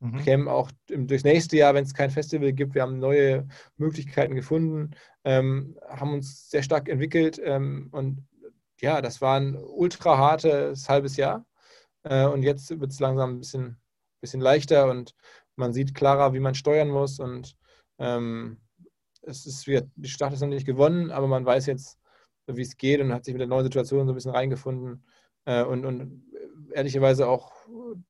[0.00, 0.18] mhm.
[0.18, 2.74] kämen auch durchs nächste Jahr, wenn es kein Festival gibt.
[2.74, 4.90] Wir haben neue Möglichkeiten gefunden,
[5.24, 8.26] ähm, haben uns sehr stark entwickelt ähm, und
[8.82, 11.46] ja, das war ein ultra hartes halbes Jahr.
[12.02, 13.80] Äh, und jetzt wird es langsam ein bisschen,
[14.20, 15.14] bisschen leichter und
[15.56, 17.20] man sieht klarer, wie man steuern muss.
[17.20, 17.56] Und
[17.98, 18.60] ähm,
[19.22, 21.98] es ist, die Stadt ist noch nicht gewonnen, aber man weiß jetzt,
[22.46, 25.04] wie es geht und hat sich mit der neuen Situation so ein bisschen reingefunden.
[25.44, 26.24] Äh, und, und
[26.72, 27.52] ehrlicherweise auch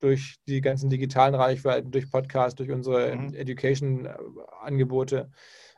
[0.01, 3.35] durch die ganzen digitalen Reichweiten, durch Podcasts, durch unsere mhm.
[3.35, 5.31] Education-Angebote,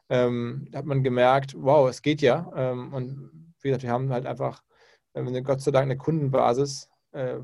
[0.08, 2.50] ähm, hat man gemerkt, wow, es geht ja.
[2.54, 4.62] Ähm, und wie gesagt, wir haben halt einfach
[5.14, 7.36] äh, Gott sei Dank eine Kundenbasis äh,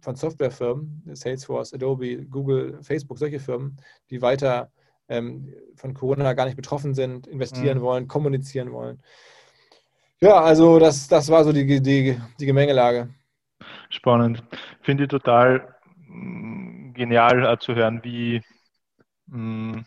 [0.00, 3.76] von Softwarefirmen, Salesforce, Adobe, Google, Facebook, solche Firmen,
[4.10, 4.70] die weiter
[5.08, 7.82] ähm, von Corona gar nicht betroffen sind, investieren mhm.
[7.82, 9.02] wollen, kommunizieren wollen.
[10.20, 13.08] Ja, also das, das war so die, die, die Gemengelage.
[13.88, 14.44] Spannend.
[14.82, 15.74] Finde ich total
[16.06, 18.42] mm, genial äh, zu hören, wie
[19.26, 19.38] mh,
[19.78, 19.86] mm,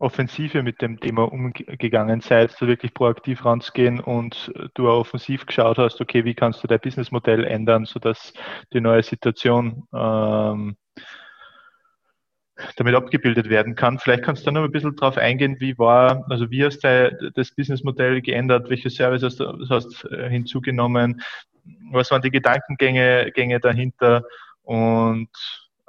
[0.00, 5.78] Offensive mit dem Thema umgegangen seid, so wirklich proaktiv ranzugehen und du auch offensiv geschaut
[5.78, 8.32] hast, okay, wie kannst du dein Businessmodell ändern, sodass
[8.72, 10.76] die neue Situation ähm,
[12.76, 13.98] damit abgebildet werden kann.
[13.98, 17.54] Vielleicht kannst du noch ein bisschen darauf eingehen, wie war, also wie hast du das
[17.54, 21.22] Businessmodell geändert, welche Services hast du äh, hinzugenommen,
[21.90, 24.22] was waren die Gedankengänge Gänge dahinter?
[24.62, 25.30] Und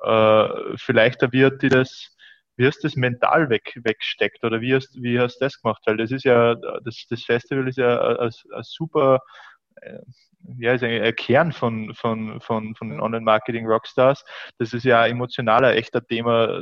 [0.03, 2.15] äh, vielleicht wird dir das
[2.59, 5.81] wie hast du das mental weg, weggesteckt oder wie hast, wie hast du das gemacht?
[5.85, 8.31] Weil das ist ja, das, das Festival ist ja ein,
[8.63, 9.21] super,
[9.77, 9.99] äh,
[10.57, 14.25] ja, ist ein Kern von, von, von, von den Online-Marketing-Rockstars.
[14.57, 16.61] Das ist ja emotionaler, echter Thema,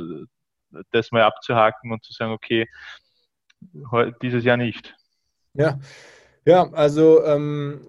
[0.92, 2.68] das mal abzuhaken und zu sagen, okay,
[4.22, 4.94] dieses Jahr nicht.
[5.54, 5.80] Ja,
[6.44, 7.80] ja, also ähm,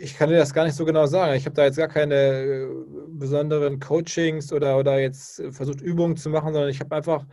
[0.00, 1.34] ich kann dir das gar nicht so genau sagen.
[1.34, 2.68] Ich habe da jetzt gar keine äh,
[3.08, 7.26] besonderen Coachings oder, oder jetzt versucht, Übungen zu machen, sondern ich habe einfach,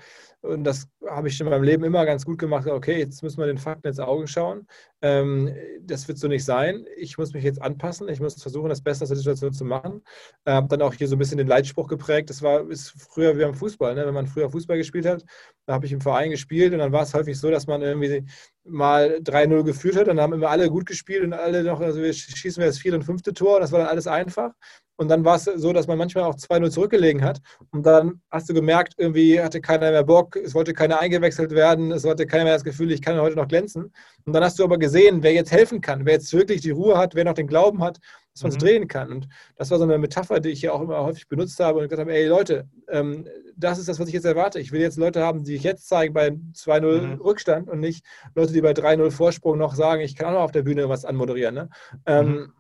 [0.43, 3.45] und das habe ich in meinem Leben immer ganz gut gemacht, okay, jetzt müssen wir
[3.45, 4.67] den Fakten ins Auge schauen.
[5.01, 6.86] Ähm, das wird so nicht sein.
[6.97, 8.10] Ich muss mich jetzt anpassen.
[8.10, 10.01] Ich muss versuchen, das Beste aus der Situation zu machen.
[10.45, 12.29] Ich habe dann auch hier so ein bisschen den Leitspruch geprägt.
[12.29, 13.95] Das war ist früher wie am Fußball.
[13.95, 14.06] Ne?
[14.06, 15.23] Wenn man früher Fußball gespielt hat,
[15.65, 18.25] da habe ich im Verein gespielt und dann war es häufig so, dass man irgendwie
[18.65, 20.08] mal 3-0 geführt hat.
[20.08, 22.97] Dann haben immer alle gut gespielt und alle noch, also wir schießen wir das vierte
[22.97, 23.62] und fünfte Tor.
[23.62, 24.51] Das war dann alles einfach.
[24.95, 27.41] Und dann war es so, dass man manchmal auch 2-0 zurückgelegen hat.
[27.71, 31.91] Und dann hast du gemerkt, irgendwie hatte keiner mehr Bock, es wollte keiner eingewechselt werden,
[31.91, 33.91] es hatte keiner mehr das Gefühl, ich kann heute noch glänzen.
[34.25, 36.97] Und dann hast du aber gesehen, wer jetzt helfen kann, wer jetzt wirklich die Ruhe
[36.97, 37.99] hat, wer noch den Glauben hat,
[38.34, 38.62] dass man es mhm.
[38.62, 39.12] drehen kann.
[39.12, 41.89] Und das war so eine Metapher, die ich hier auch immer häufig benutzt habe und
[41.89, 44.60] gesagt habe, ey Leute, ähm, das ist das, was ich jetzt erwarte.
[44.60, 47.21] Ich will jetzt Leute haben, die ich jetzt zeigen bei 2-0 mhm.
[47.21, 50.51] Rückstand und nicht Leute, die bei 3-0 Vorsprung noch sagen, ich kann auch noch auf
[50.51, 51.56] der Bühne was anmoderieren.
[51.56, 51.69] Ne?
[52.06, 52.53] Ähm, mhm.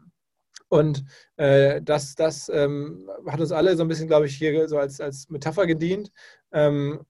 [0.73, 1.05] Und
[1.37, 4.99] äh, das, das ähm, hat uns alle so ein bisschen, glaube ich, hier so als,
[4.99, 6.11] als Metapher gedient.
[6.51, 7.01] Ähm,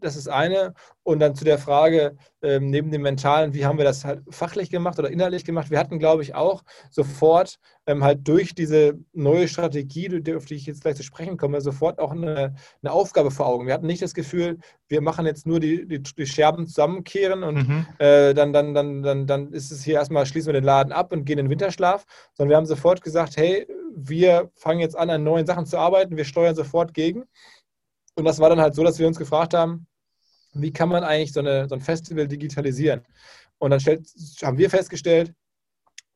[0.00, 0.74] das ist eine.
[1.02, 4.70] Und dann zu der Frage, ähm, neben dem Mentalen, wie haben wir das halt fachlich
[4.70, 5.70] gemacht oder inhaltlich gemacht?
[5.70, 10.66] Wir hatten, glaube ich, auch sofort ähm, halt durch diese neue Strategie, auf die ich
[10.66, 13.66] jetzt gleich zu sprechen komme, sofort auch eine, eine Aufgabe vor Augen.
[13.66, 17.68] Wir hatten nicht das Gefühl, wir machen jetzt nur die, die, die Scherben zusammenkehren und
[17.68, 17.86] mhm.
[17.98, 21.12] äh, dann, dann, dann, dann, dann ist es hier erstmal, schließen wir den Laden ab
[21.12, 22.04] und gehen in den Winterschlaf,
[22.34, 26.16] sondern wir haben sofort gesagt, hey, wir fangen jetzt an, an neuen Sachen zu arbeiten,
[26.16, 27.24] wir steuern sofort gegen.
[28.20, 29.86] Und das war dann halt so, dass wir uns gefragt haben,
[30.52, 33.02] wie kann man eigentlich so, eine, so ein Festival digitalisieren?
[33.58, 34.06] Und dann stellt,
[34.42, 35.32] haben wir festgestellt,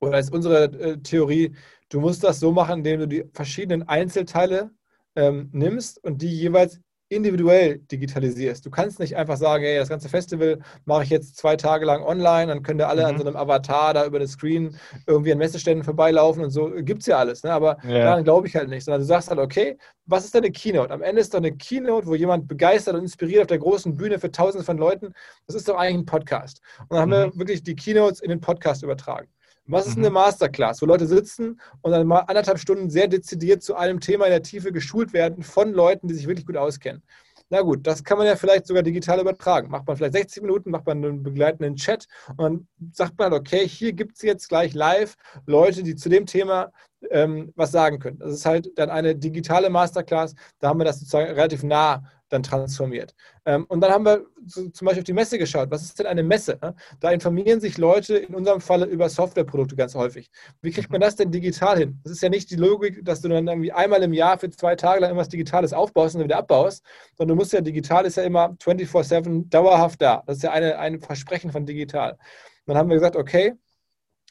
[0.01, 1.55] oder ist unsere äh, Theorie,
[1.89, 4.71] du musst das so machen, indem du die verschiedenen Einzelteile
[5.17, 6.81] ähm, nimmst und die jeweils
[7.15, 8.65] individuell digitalisierst.
[8.67, 12.03] Du kannst nicht einfach sagen, hey, das ganze Festival mache ich jetzt zwei Tage lang
[12.03, 13.09] online, dann können da alle mhm.
[13.09, 16.71] an so einem Avatar da über den Screen irgendwie an Messeständen vorbeilaufen und so.
[16.71, 17.53] Gibt es ja alles, ne?
[17.53, 18.05] aber ja.
[18.05, 18.85] daran glaube ich halt nicht.
[18.85, 20.93] Sondern du sagst halt, okay, was ist deine Keynote?
[20.93, 24.19] Am Ende ist doch eine Keynote, wo jemand begeistert und inspiriert auf der großen Bühne
[24.19, 25.13] für tausende von Leuten.
[25.47, 26.61] Das ist doch eigentlich ein Podcast.
[26.89, 27.33] Und dann haben mhm.
[27.33, 29.29] wir wirklich die Keynotes in den Podcast übertragen.
[29.67, 30.15] Was ist eine mhm.
[30.15, 34.31] Masterclass, wo Leute sitzen und dann mal anderthalb Stunden sehr dezidiert zu einem Thema in
[34.31, 37.03] der Tiefe geschult werden von Leuten, die sich wirklich gut auskennen?
[37.51, 39.71] Na gut, das kann man ja vielleicht sogar digital übertragen.
[39.71, 43.67] Macht man vielleicht 60 Minuten, macht man einen begleitenden Chat und dann sagt man, okay,
[43.69, 45.15] hier gibt es jetzt gleich live
[45.47, 46.73] Leute, die zu dem Thema
[47.11, 48.19] ähm, was sagen können.
[48.19, 52.03] Das ist halt dann eine digitale Masterclass, da haben wir das sozusagen relativ nah
[52.35, 53.15] dann transformiert.
[53.47, 55.71] Ähm, und dann haben wir zum Beispiel auf die Messe geschaut.
[55.71, 56.59] Was ist denn eine Messe?
[56.61, 56.75] Ne?
[57.01, 60.31] Da informieren sich Leute in unserem Falle über Softwareprodukte ganz häufig.
[60.61, 62.01] Wie kriegt man das denn digital hin?
[62.03, 64.75] Das ist ja nicht die Logik, dass du dann irgendwie einmal im Jahr für zwei
[64.75, 66.85] Tage lang irgendwas Digitales aufbaust und dann wieder abbaust,
[67.17, 70.23] sondern du musst ja, digital ist ja immer 24-7 dauerhaft da.
[70.27, 72.13] Das ist ja eine, ein Versprechen von digital.
[72.13, 72.19] Und
[72.67, 73.55] dann haben wir gesagt, okay,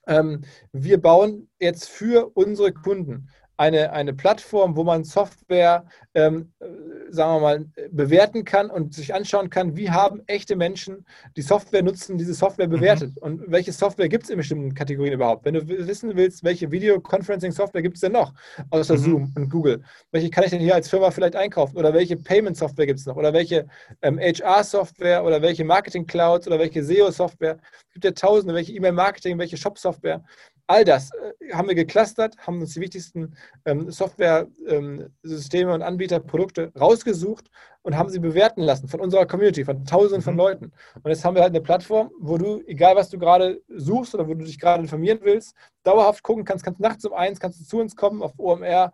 [0.07, 5.85] ähm, wir bauen jetzt für unsere Kunden eine, eine Plattform, wo man Software,
[6.15, 6.65] ähm, äh,
[7.09, 11.05] sagen wir mal, bewerten kann und sich anschauen kann, wie haben echte Menschen
[11.37, 12.71] die Software nutzen, diese Software mhm.
[12.71, 13.11] bewertet.
[13.15, 13.21] Mhm.
[13.21, 15.45] und welche Software gibt es in bestimmten Kategorien überhaupt.
[15.45, 18.33] Wenn du wissen willst, welche Video-Conferencing-Software gibt es denn noch,
[18.71, 18.99] außer mhm.
[18.99, 21.77] Zoom und Google, welche kann ich denn hier als Firma vielleicht einkaufen?
[21.77, 23.15] Oder welche Payment-Software gibt es noch?
[23.15, 23.67] Oder welche
[24.01, 26.47] ähm, HR-Software oder welche Marketing-Clouds?
[26.47, 30.23] Oder welche SEO-Software, es gibt ja tausende, welche E-Mail-Marketing, welche Shop-Software
[30.67, 36.19] All das äh, haben wir geclustert, haben uns die wichtigsten ähm, Software-Systeme ähm, und Anbieter,
[36.19, 37.49] Produkte rausgesucht
[37.81, 40.23] und haben sie bewerten lassen von unserer Community, von tausenden mhm.
[40.23, 40.71] von Leuten.
[41.01, 44.27] Und jetzt haben wir halt eine Plattform, wo du, egal was du gerade suchst oder
[44.27, 47.65] wo du dich gerade informieren willst, dauerhaft gucken kannst, kannst nachts um eins, kannst du
[47.65, 48.93] zu uns kommen auf OMR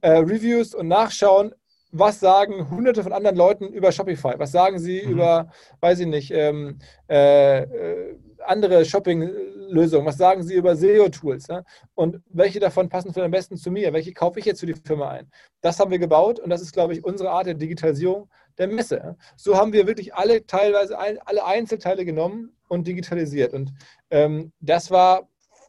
[0.00, 1.52] äh, Reviews und nachschauen,
[1.90, 4.34] was sagen hunderte von anderen Leuten über Shopify?
[4.36, 5.12] Was sagen sie mhm.
[5.12, 5.50] über,
[5.80, 6.78] weiß ich nicht, ähm,
[7.08, 10.06] äh, äh, andere Shopping-Lösungen?
[10.06, 11.48] Was sagen Sie über SEO-Tools?
[11.48, 11.64] Ne?
[11.94, 13.92] Und welche davon passen für am besten zu mir?
[13.92, 15.30] Welche kaufe ich jetzt für die Firma ein?
[15.60, 19.16] Das haben wir gebaut und das ist, glaube ich, unsere Art der Digitalisierung der Messe.
[19.36, 23.54] So haben wir wirklich alle teilweise alle Einzelteile genommen und digitalisiert.
[23.54, 23.72] Und
[24.10, 25.28] ähm, das war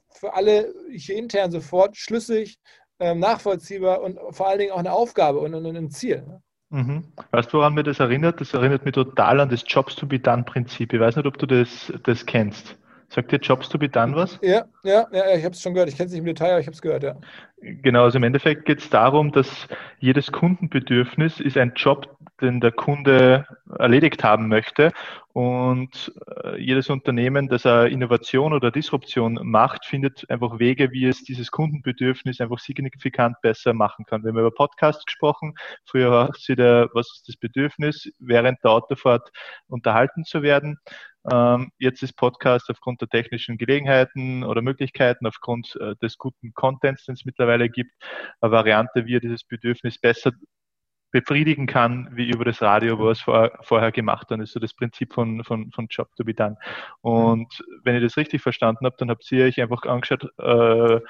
[0.09, 2.59] für alle hier intern sofort schlüssig,
[2.99, 6.23] ähm, nachvollziehbar und vor allen Dingen auch eine Aufgabe und, und ein Ziel.
[6.23, 6.41] Ne?
[6.71, 7.13] Mhm.
[7.31, 8.41] Weißt du, woran mir das erinnert?
[8.41, 10.93] Das erinnert mich total an das Jobs to be done Prinzip.
[10.93, 12.77] Ich weiß nicht, ob du das, das kennst.
[13.09, 14.37] Sagt dir Jobs to be done was?
[14.41, 15.89] Ja, ja, ja ich habe es schon gehört.
[15.89, 17.15] Ich kenne es nicht im Detail, aber ich habe es gehört, ja.
[17.61, 19.67] Genau, also im Endeffekt geht es darum, dass
[19.99, 23.45] jedes Kundenbedürfnis ist ein Job, den der Kunde
[23.77, 24.93] erledigt haben möchte.
[25.33, 26.11] Und
[26.43, 31.51] äh, jedes Unternehmen, das eine Innovation oder Disruption macht, findet einfach Wege, wie es dieses
[31.51, 34.23] Kundenbedürfnis einfach signifikant besser machen kann.
[34.23, 35.55] Wir haben über Podcast gesprochen.
[35.85, 39.31] Früher war es wieder, was ist das Bedürfnis, während der Autofahrt
[39.67, 40.79] unterhalten zu werden.
[41.31, 47.05] Ähm, jetzt ist Podcast aufgrund der technischen Gelegenheiten oder Möglichkeiten, aufgrund äh, des guten Contents,
[47.05, 47.91] den es mittlerweile gibt,
[48.41, 50.31] eine Variante, wie er dieses Bedürfnis besser
[51.11, 54.39] befriedigen kann, wie über das Radio, wo es vor, vorher gemacht hat.
[54.39, 56.57] Das ist so das Prinzip von, von, von Job to be done.
[57.01, 61.01] Und wenn ich das richtig verstanden habe, dann habt ihr euch einfach angeschaut, äh,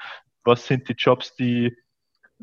[0.44, 1.76] was sind die Jobs, die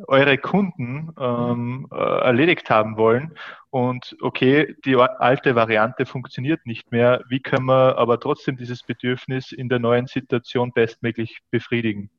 [0.08, 3.34] eure Kunden ähm, äh, erledigt haben wollen.
[3.70, 7.24] Und okay, die alte Variante funktioniert nicht mehr.
[7.30, 12.10] Wie können wir aber trotzdem dieses Bedürfnis in der neuen Situation bestmöglich befriedigen?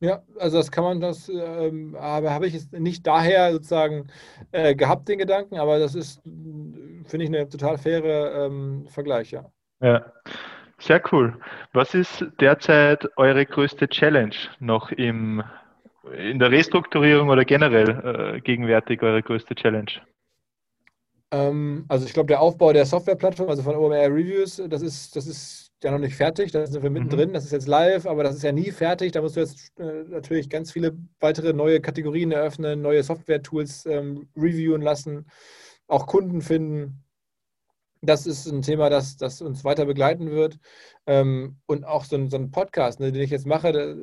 [0.00, 4.06] Ja, also das kann man, das ähm, aber habe ich jetzt nicht daher sozusagen
[4.50, 9.44] äh, gehabt, den Gedanken, aber das ist, finde ich, eine total faire ähm, Vergleich, ja.
[9.82, 10.06] Ja,
[10.78, 11.38] sehr cool.
[11.74, 15.42] Was ist derzeit eure größte Challenge noch im
[16.16, 19.90] in der Restrukturierung oder generell äh, gegenwärtig eure größte Challenge?
[21.32, 25.26] Ähm, also ich glaube, der Aufbau der Softwareplattform, also von OMR Reviews, das ist, das
[25.26, 27.34] ist ja noch nicht fertig, da sind wir mittendrin, mhm.
[27.34, 29.12] das ist jetzt live, aber das ist ja nie fertig.
[29.12, 34.28] Da musst du jetzt äh, natürlich ganz viele weitere neue Kategorien eröffnen, neue Software-Tools ähm,
[34.36, 35.26] reviewen lassen,
[35.86, 37.04] auch Kunden finden.
[38.02, 40.58] Das ist ein Thema, das, das uns weiter begleiten wird.
[41.06, 43.96] Ähm, und auch so ein, so ein Podcast, ne, den ich jetzt mache,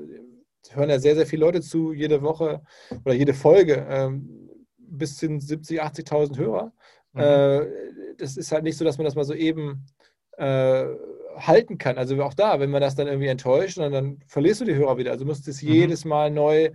[0.75, 2.61] hören ja sehr, sehr viele Leute zu, jede Woche
[3.05, 6.71] oder jede Folge, ähm, bis zu 70, 80.000 Hörer.
[7.13, 7.21] Mhm.
[7.21, 7.65] Äh,
[8.17, 9.85] das ist halt nicht so, dass man das mal so eben
[10.37, 10.85] äh,
[11.35, 11.97] halten kann.
[11.97, 14.97] Also auch da, wenn man das dann irgendwie enttäuscht, dann, dann verlierst du die Hörer
[14.97, 15.11] wieder.
[15.11, 15.69] Also du musst es mhm.
[15.69, 16.71] jedes Mal neu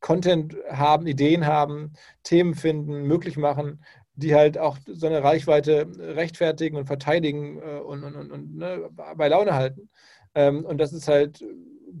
[0.00, 3.82] Content haben, Ideen haben, Themen finden, möglich machen,
[4.14, 8.88] die halt auch so eine Reichweite rechtfertigen und verteidigen äh, und, und, und, und ne,
[9.16, 9.90] bei Laune halten.
[10.34, 11.44] Ähm, und das ist halt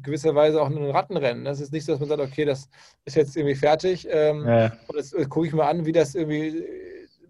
[0.02, 1.44] gewisserweise auch ein Rattenrennen.
[1.44, 2.68] Das ist nicht so, dass man sagt, okay, das
[3.04, 4.06] ist jetzt irgendwie fertig.
[4.10, 4.72] Ähm, ja.
[4.88, 6.64] Und jetzt äh, gucke ich mal an, wie das irgendwie,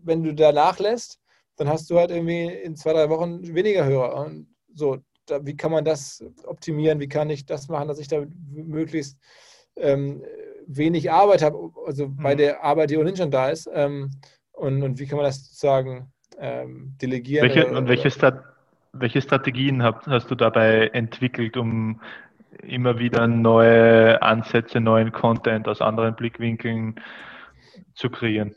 [0.03, 1.21] wenn du da nachlässt,
[1.57, 4.27] dann hast du halt irgendwie in zwei, drei Wochen weniger Hörer.
[4.27, 7.01] Und so, da, wie kann man das optimieren?
[7.01, 9.19] Wie kann ich das machen, dass ich da möglichst
[9.77, 10.23] ähm,
[10.67, 12.17] wenig Arbeit habe, also mhm.
[12.17, 13.69] bei der Arbeit, die ohnehin schon da ist?
[13.73, 14.11] Ähm,
[14.53, 17.49] und, und wie kann man das sozusagen ähm, delegieren?
[17.49, 18.43] Welche, oder, und welche, Stat
[18.93, 22.01] welche Strategien hast, hast du dabei entwickelt, um
[22.63, 27.01] immer wieder neue Ansätze, neuen Content aus anderen Blickwinkeln
[27.95, 28.55] zu kreieren.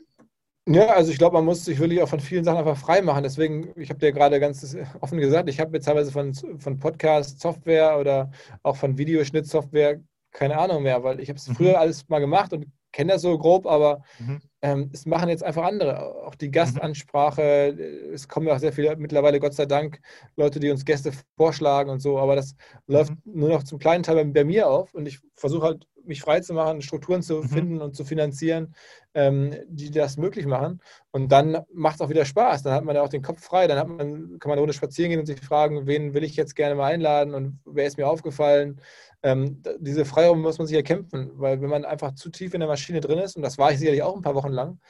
[0.66, 3.22] Ja, also ich glaube, man muss sich wirklich auch von vielen Sachen einfach frei machen.
[3.22, 7.98] Deswegen, ich habe dir gerade ganz offen gesagt, ich habe jetzt teilweise von, von Podcast-Software
[7.98, 8.30] oder
[8.62, 10.00] auch von Videoschnitt-Software
[10.32, 11.54] keine Ahnung mehr, weil ich habe es mhm.
[11.54, 14.40] früher alles mal gemacht und kenne das so grob, aber mhm.
[14.62, 16.26] ähm, es machen jetzt einfach andere.
[16.26, 16.52] Auch die mhm.
[16.52, 18.14] Gastansprache, mhm.
[18.14, 20.00] es kommen ja auch sehr viele mittlerweile, Gott sei Dank,
[20.36, 22.54] Leute, die uns Gäste vorschlagen und so, aber das
[22.86, 22.94] mhm.
[22.94, 26.20] läuft nur noch zum kleinen Teil bei, bei mir auf und ich versuche halt, mich
[26.20, 27.48] frei zu machen, Strukturen zu mhm.
[27.48, 28.74] finden und zu finanzieren,
[29.14, 30.80] ähm, die das möglich machen.
[31.10, 32.62] Und dann macht es auch wieder Spaß.
[32.62, 33.66] Dann hat man ja auch den Kopf frei.
[33.66, 36.74] Dann man, kann man Runde spazieren gehen und sich fragen, wen will ich jetzt gerne
[36.74, 38.80] mal einladen und wer ist mir aufgefallen
[39.22, 42.68] ähm, diese Freiraum muss man sich erkämpfen, weil wenn man einfach zu tief in der
[42.68, 44.80] Maschine drin ist, und das war ich sicherlich auch ein paar Wochen lang,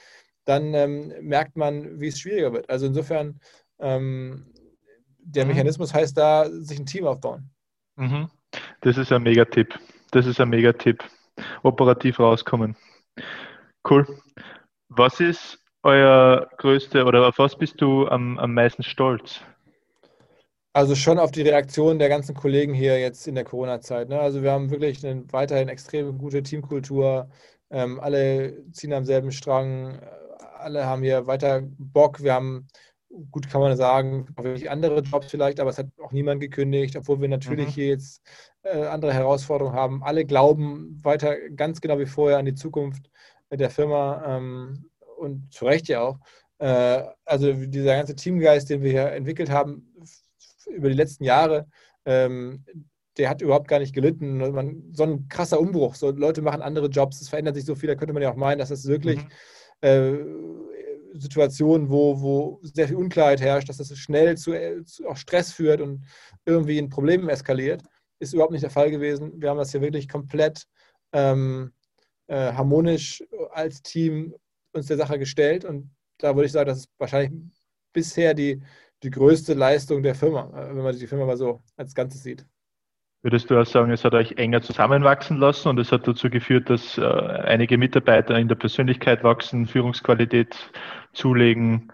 [0.45, 2.69] dann ähm, merkt man, wie es schwieriger wird.
[2.69, 3.39] Also insofern,
[3.79, 4.47] ähm,
[5.19, 5.51] der mhm.
[5.51, 7.49] Mechanismus heißt da, sich ein Team aufbauen.
[7.95, 8.29] Mhm.
[8.81, 9.77] Das ist ein Megatipp.
[10.11, 11.03] Das ist ein Megatipp.
[11.63, 12.75] Operativ rauskommen.
[13.89, 14.05] Cool.
[14.89, 19.41] Was ist euer größte oder auf was bist du am, am meisten stolz?
[20.73, 24.07] Also schon auf die Reaktion der ganzen Kollegen hier jetzt in der Corona-Zeit.
[24.09, 24.19] Ne?
[24.19, 27.29] Also wir haben wirklich eine weiterhin extrem gute Teamkultur.
[27.69, 29.99] Ähm, alle ziehen am selben Strang.
[30.57, 32.21] Alle haben hier weiter Bock.
[32.21, 32.67] Wir haben,
[33.31, 36.95] gut kann man sagen, auch wirklich andere Jobs vielleicht, aber es hat auch niemand gekündigt,
[36.95, 37.71] obwohl wir natürlich mhm.
[37.71, 38.21] hier jetzt
[38.63, 40.03] äh, andere Herausforderungen haben.
[40.03, 43.09] Alle glauben weiter ganz genau wie vorher an die Zukunft
[43.51, 44.85] der Firma ähm,
[45.17, 46.19] und zu Recht ja auch.
[46.59, 49.93] Äh, also dieser ganze Teamgeist, den wir hier entwickelt haben,
[50.67, 51.67] über die letzten Jahre,
[52.05, 52.63] ähm,
[53.17, 54.37] der hat überhaupt gar nicht gelitten.
[54.37, 55.95] Man, so ein krasser Umbruch.
[55.95, 58.37] So Leute machen andere Jobs, es verändert sich so viel, da könnte man ja auch
[58.37, 59.29] meinen, dass das wirklich mhm.
[59.81, 60.17] äh,
[61.13, 64.53] Situationen, wo, wo sehr viel Unklarheit herrscht, dass das schnell zu,
[64.85, 66.05] zu, auch Stress führt und
[66.45, 67.83] irgendwie in Problemen eskaliert.
[68.19, 69.41] Ist überhaupt nicht der Fall gewesen.
[69.41, 70.65] Wir haben das hier wirklich komplett
[71.13, 71.73] ähm,
[72.27, 74.35] äh, harmonisch als Team
[74.73, 77.31] uns der Sache gestellt und da würde ich sagen, das ist wahrscheinlich
[77.93, 78.61] bisher die,
[79.03, 82.45] die größte Leistung der Firma, äh, wenn man die Firma mal so als Ganzes sieht.
[83.23, 86.71] Würdest du auch sagen, es hat euch enger zusammenwachsen lassen und es hat dazu geführt,
[86.71, 90.55] dass äh, einige Mitarbeiter in der Persönlichkeit wachsen, Führungsqualität
[91.13, 91.91] zulegen?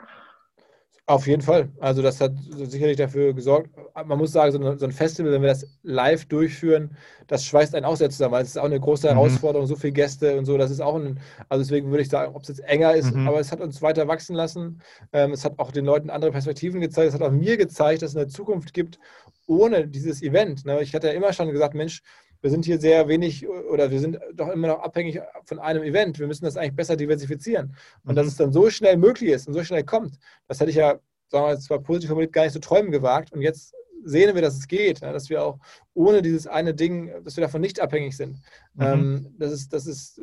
[1.10, 1.70] Auf jeden Fall.
[1.80, 3.70] Also das hat sicherlich dafür gesorgt.
[4.06, 6.98] Man muss sagen, so ein Festival, wenn wir das live durchführen,
[7.28, 9.14] das schweißt einen auch sehr zusammen, weil es ist auch eine große mhm.
[9.14, 10.58] Herausforderung, so viele Gäste und so.
[10.58, 13.26] Das ist auch ein, also deswegen würde ich sagen, ob es jetzt enger ist, mhm.
[13.26, 14.82] aber es hat uns weiter wachsen lassen.
[15.14, 17.08] Ähm, es hat auch den Leuten andere Perspektiven gezeigt.
[17.08, 19.00] Es hat auch mir gezeigt, dass es eine Zukunft gibt
[19.46, 20.66] ohne dieses Event.
[20.66, 20.82] Ne?
[20.82, 22.02] Ich hatte ja immer schon gesagt, Mensch,
[22.42, 26.20] wir sind hier sehr wenig oder wir sind doch immer noch abhängig von einem Event.
[26.20, 27.76] Wir müssen das eigentlich besser diversifizieren.
[28.04, 28.16] Und mhm.
[28.16, 30.18] dass es dann so schnell möglich ist und so schnell kommt,
[30.48, 32.92] das hätte ich ja, sagen wir mal, zwar positiv formuliert, gar nicht zu so träumen
[32.92, 33.34] gewagt.
[33.34, 33.74] Und jetzt
[34.04, 35.60] sehen wir, dass es geht, dass wir auch
[35.94, 38.42] ohne dieses eine Ding, dass wir davon nicht abhängig sind.
[38.76, 38.84] Mhm.
[38.84, 40.22] Ähm, das, ist, das, ist,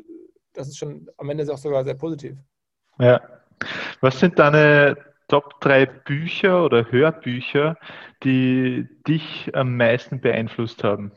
[0.52, 2.36] das ist schon am Ende auch sogar sehr positiv.
[2.98, 3.20] Ja.
[4.00, 4.96] Was sind deine
[5.28, 7.76] Top 3 Bücher oder Hörbücher,
[8.22, 11.12] die dich am meisten beeinflusst haben?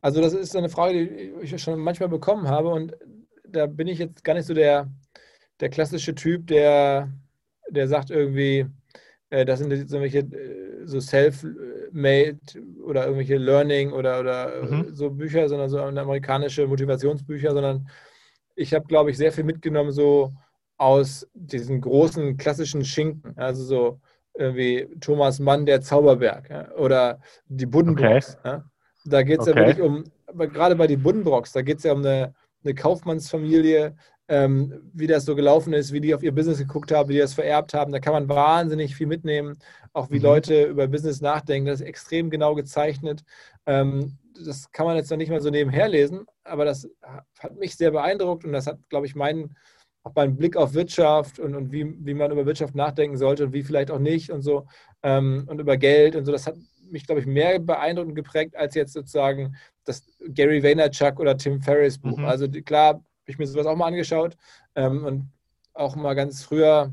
[0.00, 2.96] Also das ist eine Frage, die ich schon manchmal bekommen habe und
[3.46, 4.90] da bin ich jetzt gar nicht so der,
[5.60, 7.12] der klassische Typ, der,
[7.68, 8.66] der sagt irgendwie,
[9.30, 12.38] äh, das sind so irgendwelche äh, so Self-Made
[12.84, 14.94] oder irgendwelche Learning oder, oder mhm.
[14.94, 17.88] so Bücher, sondern so amerikanische Motivationsbücher, sondern
[18.54, 20.32] ich habe, glaube ich, sehr viel mitgenommen so
[20.76, 24.00] aus diesen großen klassischen Schinken, also so
[24.34, 28.36] irgendwie Thomas Mann, der Zauberberg ja, oder die Buddenbrooks.
[28.38, 28.48] Okay.
[28.48, 28.64] Ja.
[29.08, 29.60] Da geht es okay.
[29.60, 30.04] ja wirklich um,
[30.52, 32.34] gerade bei den Buddenbrocks, da geht es ja um eine,
[32.64, 33.96] eine Kaufmannsfamilie,
[34.28, 37.20] ähm, wie das so gelaufen ist, wie die auf ihr Business geguckt haben, wie die
[37.20, 37.92] das vererbt haben.
[37.92, 39.58] Da kann man wahnsinnig viel mitnehmen,
[39.94, 40.24] auch wie mhm.
[40.24, 41.66] Leute über Business nachdenken.
[41.66, 43.24] Das ist extrem genau gezeichnet.
[43.66, 46.88] Ähm, das kann man jetzt noch nicht mal so nebenher lesen, aber das
[47.38, 49.56] hat mich sehr beeindruckt und das hat, glaube ich, meinen
[50.04, 53.52] auch meinen Blick auf Wirtschaft und, und wie, wie man über Wirtschaft nachdenken sollte und
[53.52, 54.66] wie vielleicht auch nicht und so
[55.02, 56.32] ähm, und über Geld und so.
[56.32, 56.56] Das hat
[56.90, 61.60] mich, glaube ich, mehr beeindruckt und geprägt als jetzt sozusagen das Gary Vaynerchuk oder Tim
[61.60, 62.18] Ferriss Buch.
[62.18, 62.24] Mhm.
[62.24, 64.36] Also klar, habe ich mir sowas auch mal angeschaut
[64.74, 65.30] ähm, und
[65.74, 66.92] auch mal ganz früher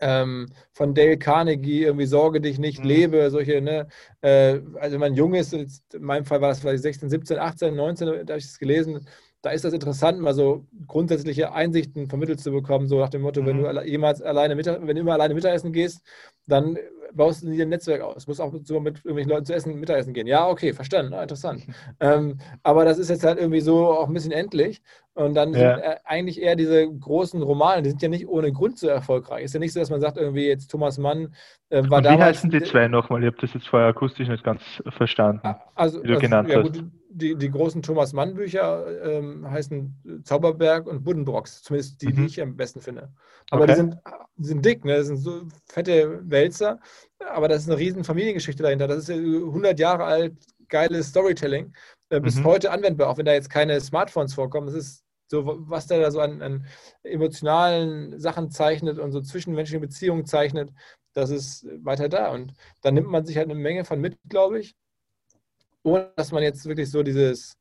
[0.00, 2.86] ähm, von Dale Carnegie, irgendwie Sorge dich nicht, mhm.
[2.86, 3.86] lebe, solche, ne,
[4.20, 5.68] äh, also wenn man jung ist, in
[6.00, 9.06] meinem Fall war das vielleicht 16, 17, 18, 19, da habe ich es gelesen,
[9.42, 13.42] da ist das interessant, mal so grundsätzliche Einsichten vermittelt zu bekommen, so nach dem Motto,
[13.42, 13.46] mhm.
[13.46, 16.02] wenn du jemals alleine wenn du immer alleine Mittagessen gehst,
[16.46, 16.76] dann
[17.14, 18.24] baust du dir ein Netzwerk aus.
[18.24, 20.26] Du musst auch so mit irgendwelchen Leuten zu essen, Mittagessen gehen.
[20.26, 21.62] Ja, okay, verstanden, ah, interessant.
[22.00, 24.82] ähm, aber das ist jetzt halt irgendwie so auch ein bisschen endlich.
[25.14, 25.76] Und dann ja.
[25.76, 29.44] sind eigentlich eher diese großen Romane, die sind ja nicht ohne Grund so erfolgreich.
[29.44, 31.34] Ist ja nicht so, dass man sagt, irgendwie jetzt Thomas Mann
[31.68, 32.18] äh, war Und damals.
[32.18, 33.20] Wie heißen die zwei nochmal?
[33.22, 35.54] Ich habe das jetzt vorher akustisch nicht ganz verstanden.
[35.74, 36.82] Also, also ja gut,
[37.14, 42.16] die, die großen Thomas Mann Bücher ähm, heißen Zauberberg und Buddenbrocks, zumindest die, mhm.
[42.16, 43.12] die ich am besten finde.
[43.50, 43.72] Aber okay.
[43.72, 43.96] die, sind,
[44.36, 44.96] die sind dick, ne?
[44.96, 46.80] das sind so fette Wälzer,
[47.18, 48.88] aber das ist eine riesen Familiengeschichte dahinter.
[48.88, 50.34] Das ist 100 Jahre alt,
[50.68, 51.74] geiles Storytelling,
[52.08, 52.44] äh, bis mhm.
[52.44, 54.66] heute anwendbar, auch wenn da jetzt keine Smartphones vorkommen.
[54.66, 56.66] Das ist so, was der da so an, an
[57.02, 60.70] emotionalen Sachen zeichnet und so zwischenmenschliche Beziehungen zeichnet,
[61.14, 62.32] das ist weiter da.
[62.32, 64.76] Und da nimmt man sich halt eine Menge von mit, glaube ich
[65.82, 67.56] ohne dass man jetzt wirklich so dieses,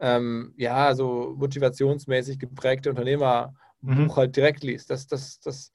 [0.00, 4.16] ähm, ja, so motivationsmäßig geprägte Unternehmerbuch mhm.
[4.16, 4.90] halt direkt liest.
[4.90, 5.70] Das, das, das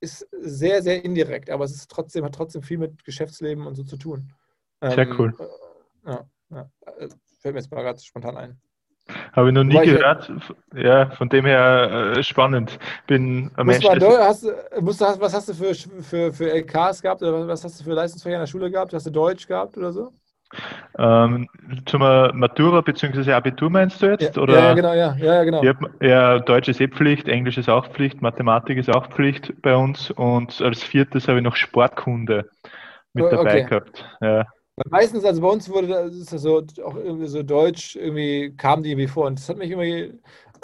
[0.00, 3.84] ist sehr, sehr indirekt, aber es ist trotzdem, hat trotzdem viel mit Geschäftsleben und so
[3.84, 4.32] zu tun.
[4.80, 5.34] Sehr ähm, cool.
[5.38, 7.08] Äh, ja, ja, äh,
[7.40, 8.60] fällt mir jetzt mal gerade spontan ein.
[9.32, 10.32] Habe ich noch nie gehört.
[10.74, 12.78] Ja, von dem her äh, spannend.
[13.06, 13.84] Bin am Mensch.
[13.84, 14.46] Hast,
[14.80, 17.92] musst du, was hast du für, für, für LKs gehabt oder was hast du für
[17.92, 18.92] Leistungsfächer in der Schule gehabt?
[18.92, 20.12] Hast du Deutsch gehabt oder so?
[20.98, 21.48] Ähm,
[21.86, 23.32] zum Matura bzw.
[23.32, 24.36] Abitur meinst du jetzt?
[24.36, 24.58] Ja, oder?
[24.58, 25.64] ja genau, ja, ja, genau.
[25.64, 29.74] Hab, ja, Deutsch ist eh Pflicht, Englisch ist auch Pflicht, Mathematik ist auch Pflicht bei
[29.76, 32.50] uns und als viertes habe ich noch Sportkunde
[33.12, 33.64] mit oh, dabei okay.
[33.64, 34.04] gehabt.
[34.20, 34.46] Ja.
[34.88, 38.82] Meistens, also bei uns wurde das ist das so auch irgendwie so Deutsch, irgendwie kam
[38.82, 40.18] die irgendwie vor und das hat mich irgendwie,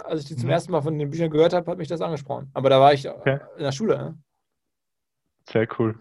[0.04, 0.52] als ich die zum mhm.
[0.52, 2.50] ersten Mal von den Büchern gehört habe, hat mich das angesprochen.
[2.54, 3.40] Aber da war ich okay.
[3.56, 3.96] in der Schule.
[3.98, 4.18] Ne?
[5.48, 5.96] Sehr cool.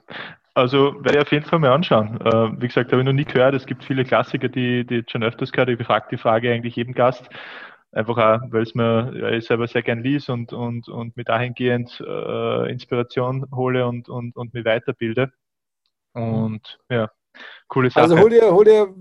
[0.56, 2.20] Also werde ich auf jeden Fall mal anschauen.
[2.22, 3.54] Äh, wie gesagt, habe ich noch nie gehört.
[3.54, 5.70] Es gibt viele Klassiker, die, die schon öfters gehört.
[5.70, 7.30] Ich frage die Frage eigentlich jedem Gast.
[7.92, 11.26] Einfach auch, weil es mir, ja, ich selber sehr gern liest und, und, und mir
[11.26, 15.32] dahingehend äh, Inspiration hole und, und, und mich weiterbilde.
[16.14, 17.12] Und ja,
[17.68, 18.04] coole Sache.
[18.04, 18.94] Also hol dir, hol dir,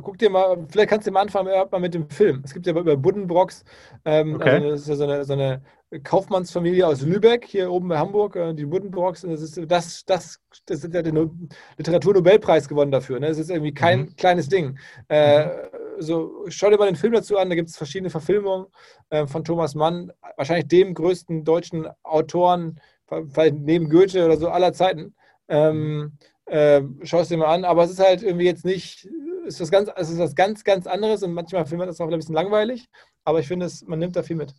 [0.00, 2.42] guck dir mal, vielleicht kannst du am Anfang mal mit dem Film.
[2.44, 3.64] Es gibt ja über Buddenbrocks,
[4.04, 4.50] ähm, okay.
[4.50, 5.62] also das ist ja so eine, so eine
[6.02, 9.22] Kaufmannsfamilie aus Lübeck, hier oben bei Hamburg, äh, die Buddenbrocks.
[9.22, 13.20] das ist das, das, das hat ja den Literaturnobelpreis gewonnen dafür.
[13.20, 13.28] Ne?
[13.28, 14.16] Das ist irgendwie kein mhm.
[14.16, 14.78] kleines Ding.
[15.08, 15.50] Äh, mhm.
[15.98, 18.66] so, schau dir mal den Film dazu an, da gibt es verschiedene Verfilmungen
[19.10, 24.72] äh, von Thomas Mann, wahrscheinlich dem größten deutschen Autoren, vielleicht neben Goethe oder so aller
[24.72, 25.14] Zeiten.
[25.48, 26.12] Ähm,
[26.46, 29.08] äh, schau es dir mal an, aber es ist halt irgendwie jetzt nicht,
[29.46, 32.08] ist was ganz, es ist was ganz, ganz anderes und manchmal findet man das auch
[32.08, 32.88] ein bisschen langweilig,
[33.24, 34.54] aber ich finde, man nimmt da viel mit.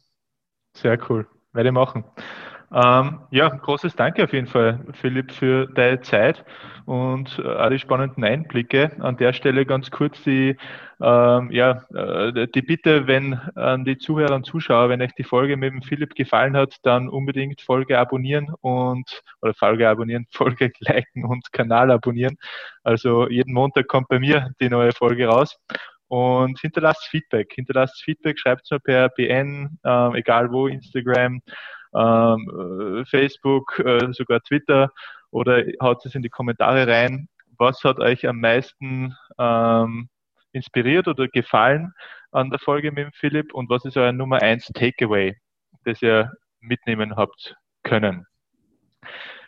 [0.76, 1.26] Sehr cool.
[1.54, 2.04] Werde ich machen.
[2.74, 6.44] Ähm, ja, großes Danke auf jeden Fall, Philipp, für deine Zeit
[6.86, 8.92] und äh, die spannenden Einblicke.
[9.00, 10.58] An der Stelle ganz kurz die,
[11.02, 15.56] ähm, ja, äh, die Bitte, wenn an die Zuhörer und Zuschauer, wenn euch die Folge
[15.56, 21.24] mit dem Philipp gefallen hat, dann unbedingt Folge abonnieren und oder Folge abonnieren, Folge liken
[21.24, 22.36] und Kanal abonnieren.
[22.84, 25.58] Also jeden Montag kommt bei mir die neue Folge raus
[26.16, 27.52] und hinterlasst Feedback.
[27.54, 31.42] Hinterlasst Feedback, schreibt es mir per BN, äh, egal wo, Instagram,
[31.94, 34.94] ähm, äh, Facebook, äh, sogar Twitter
[35.32, 37.28] oder haut es in die Kommentare rein.
[37.58, 40.08] Was hat euch am meisten ähm,
[40.54, 41.94] inspiriert oder gefallen
[42.32, 45.36] an der Folge mit dem Philipp und was ist euer Nummer 1 Takeaway,
[45.84, 48.26] das ihr mitnehmen habt können?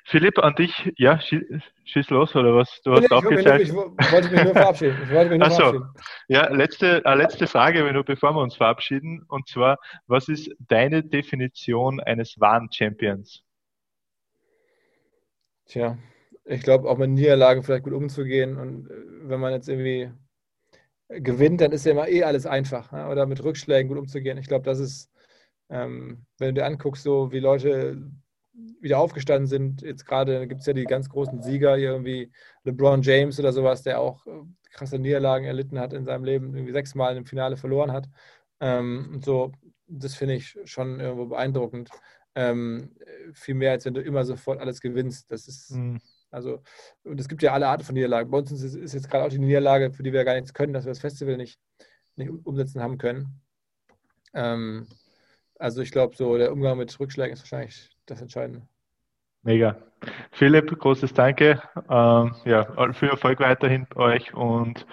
[0.09, 2.81] Philipp, an dich, ja, schieß los, oder was?
[2.85, 3.63] Du hast ich, aufgezeigt.
[3.63, 4.97] Ich, ich, wollte mich nur verabschieden.
[5.03, 5.85] Ich wollte mich nur Ach so.
[6.29, 10.49] Ja, letzte, äh, letzte Frage, wenn du, bevor wir uns verabschieden, und zwar, was ist
[10.59, 13.43] deine Definition eines wahren Champions?
[15.65, 15.97] Tja,
[16.45, 18.93] ich glaube, auch mit Niederlagen vielleicht gut umzugehen und äh,
[19.23, 20.09] wenn man jetzt irgendwie
[21.09, 22.93] gewinnt, dann ist ja immer eh alles einfach.
[22.93, 23.09] Ja?
[23.11, 24.37] Oder mit Rückschlägen gut umzugehen.
[24.37, 25.11] Ich glaube, das ist,
[25.69, 28.09] ähm, wenn du dir anguckst, so wie Leute
[28.79, 29.81] wieder aufgestanden sind.
[29.81, 32.31] Jetzt gerade gibt es ja die ganz großen Sieger, irgendwie
[32.63, 34.31] LeBron James oder sowas, der auch äh,
[34.71, 38.07] krasse Niederlagen erlitten hat in seinem Leben, irgendwie sechsmal im Finale verloren hat.
[38.59, 39.51] Ähm, und so,
[39.87, 41.89] das finde ich schon irgendwo beeindruckend.
[42.35, 42.95] Ähm,
[43.33, 45.31] viel mehr, als wenn du immer sofort alles gewinnst.
[45.31, 45.99] Das ist, mhm.
[46.31, 46.61] also,
[47.03, 48.29] und es gibt ja alle Arten von Niederlagen.
[48.29, 50.73] Bei uns ist, ist jetzt gerade auch die Niederlage, für die wir gar nichts können,
[50.73, 51.59] dass wir das Festival nicht,
[52.15, 53.41] nicht umsetzen haben können.
[54.33, 54.87] Ähm,
[55.59, 58.67] also ich glaube, so der Umgang mit Rückschlägen ist wahrscheinlich das Entscheidende.
[59.43, 59.75] Mega.
[60.31, 61.61] Philipp, großes Danke.
[61.89, 64.85] Ähm, ja, viel Erfolg weiterhin bei euch und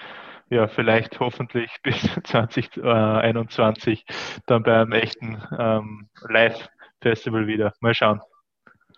[0.51, 4.05] ja, vielleicht hoffentlich bis 2021
[4.47, 7.73] dann beim echten ähm, Live-Festival wieder.
[7.81, 8.21] Mal schauen.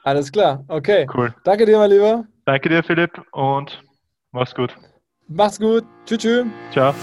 [0.02, 1.06] Alles klar, okay.
[1.12, 1.34] Cool.
[1.44, 2.24] Danke dir, mein Lieber.
[2.44, 3.82] Danke dir, Philipp, und
[4.30, 4.76] mach's gut.
[5.26, 5.84] Mach's gut.
[6.04, 6.18] Tschüss.
[6.18, 6.46] tschüss.
[6.70, 6.94] Ciao.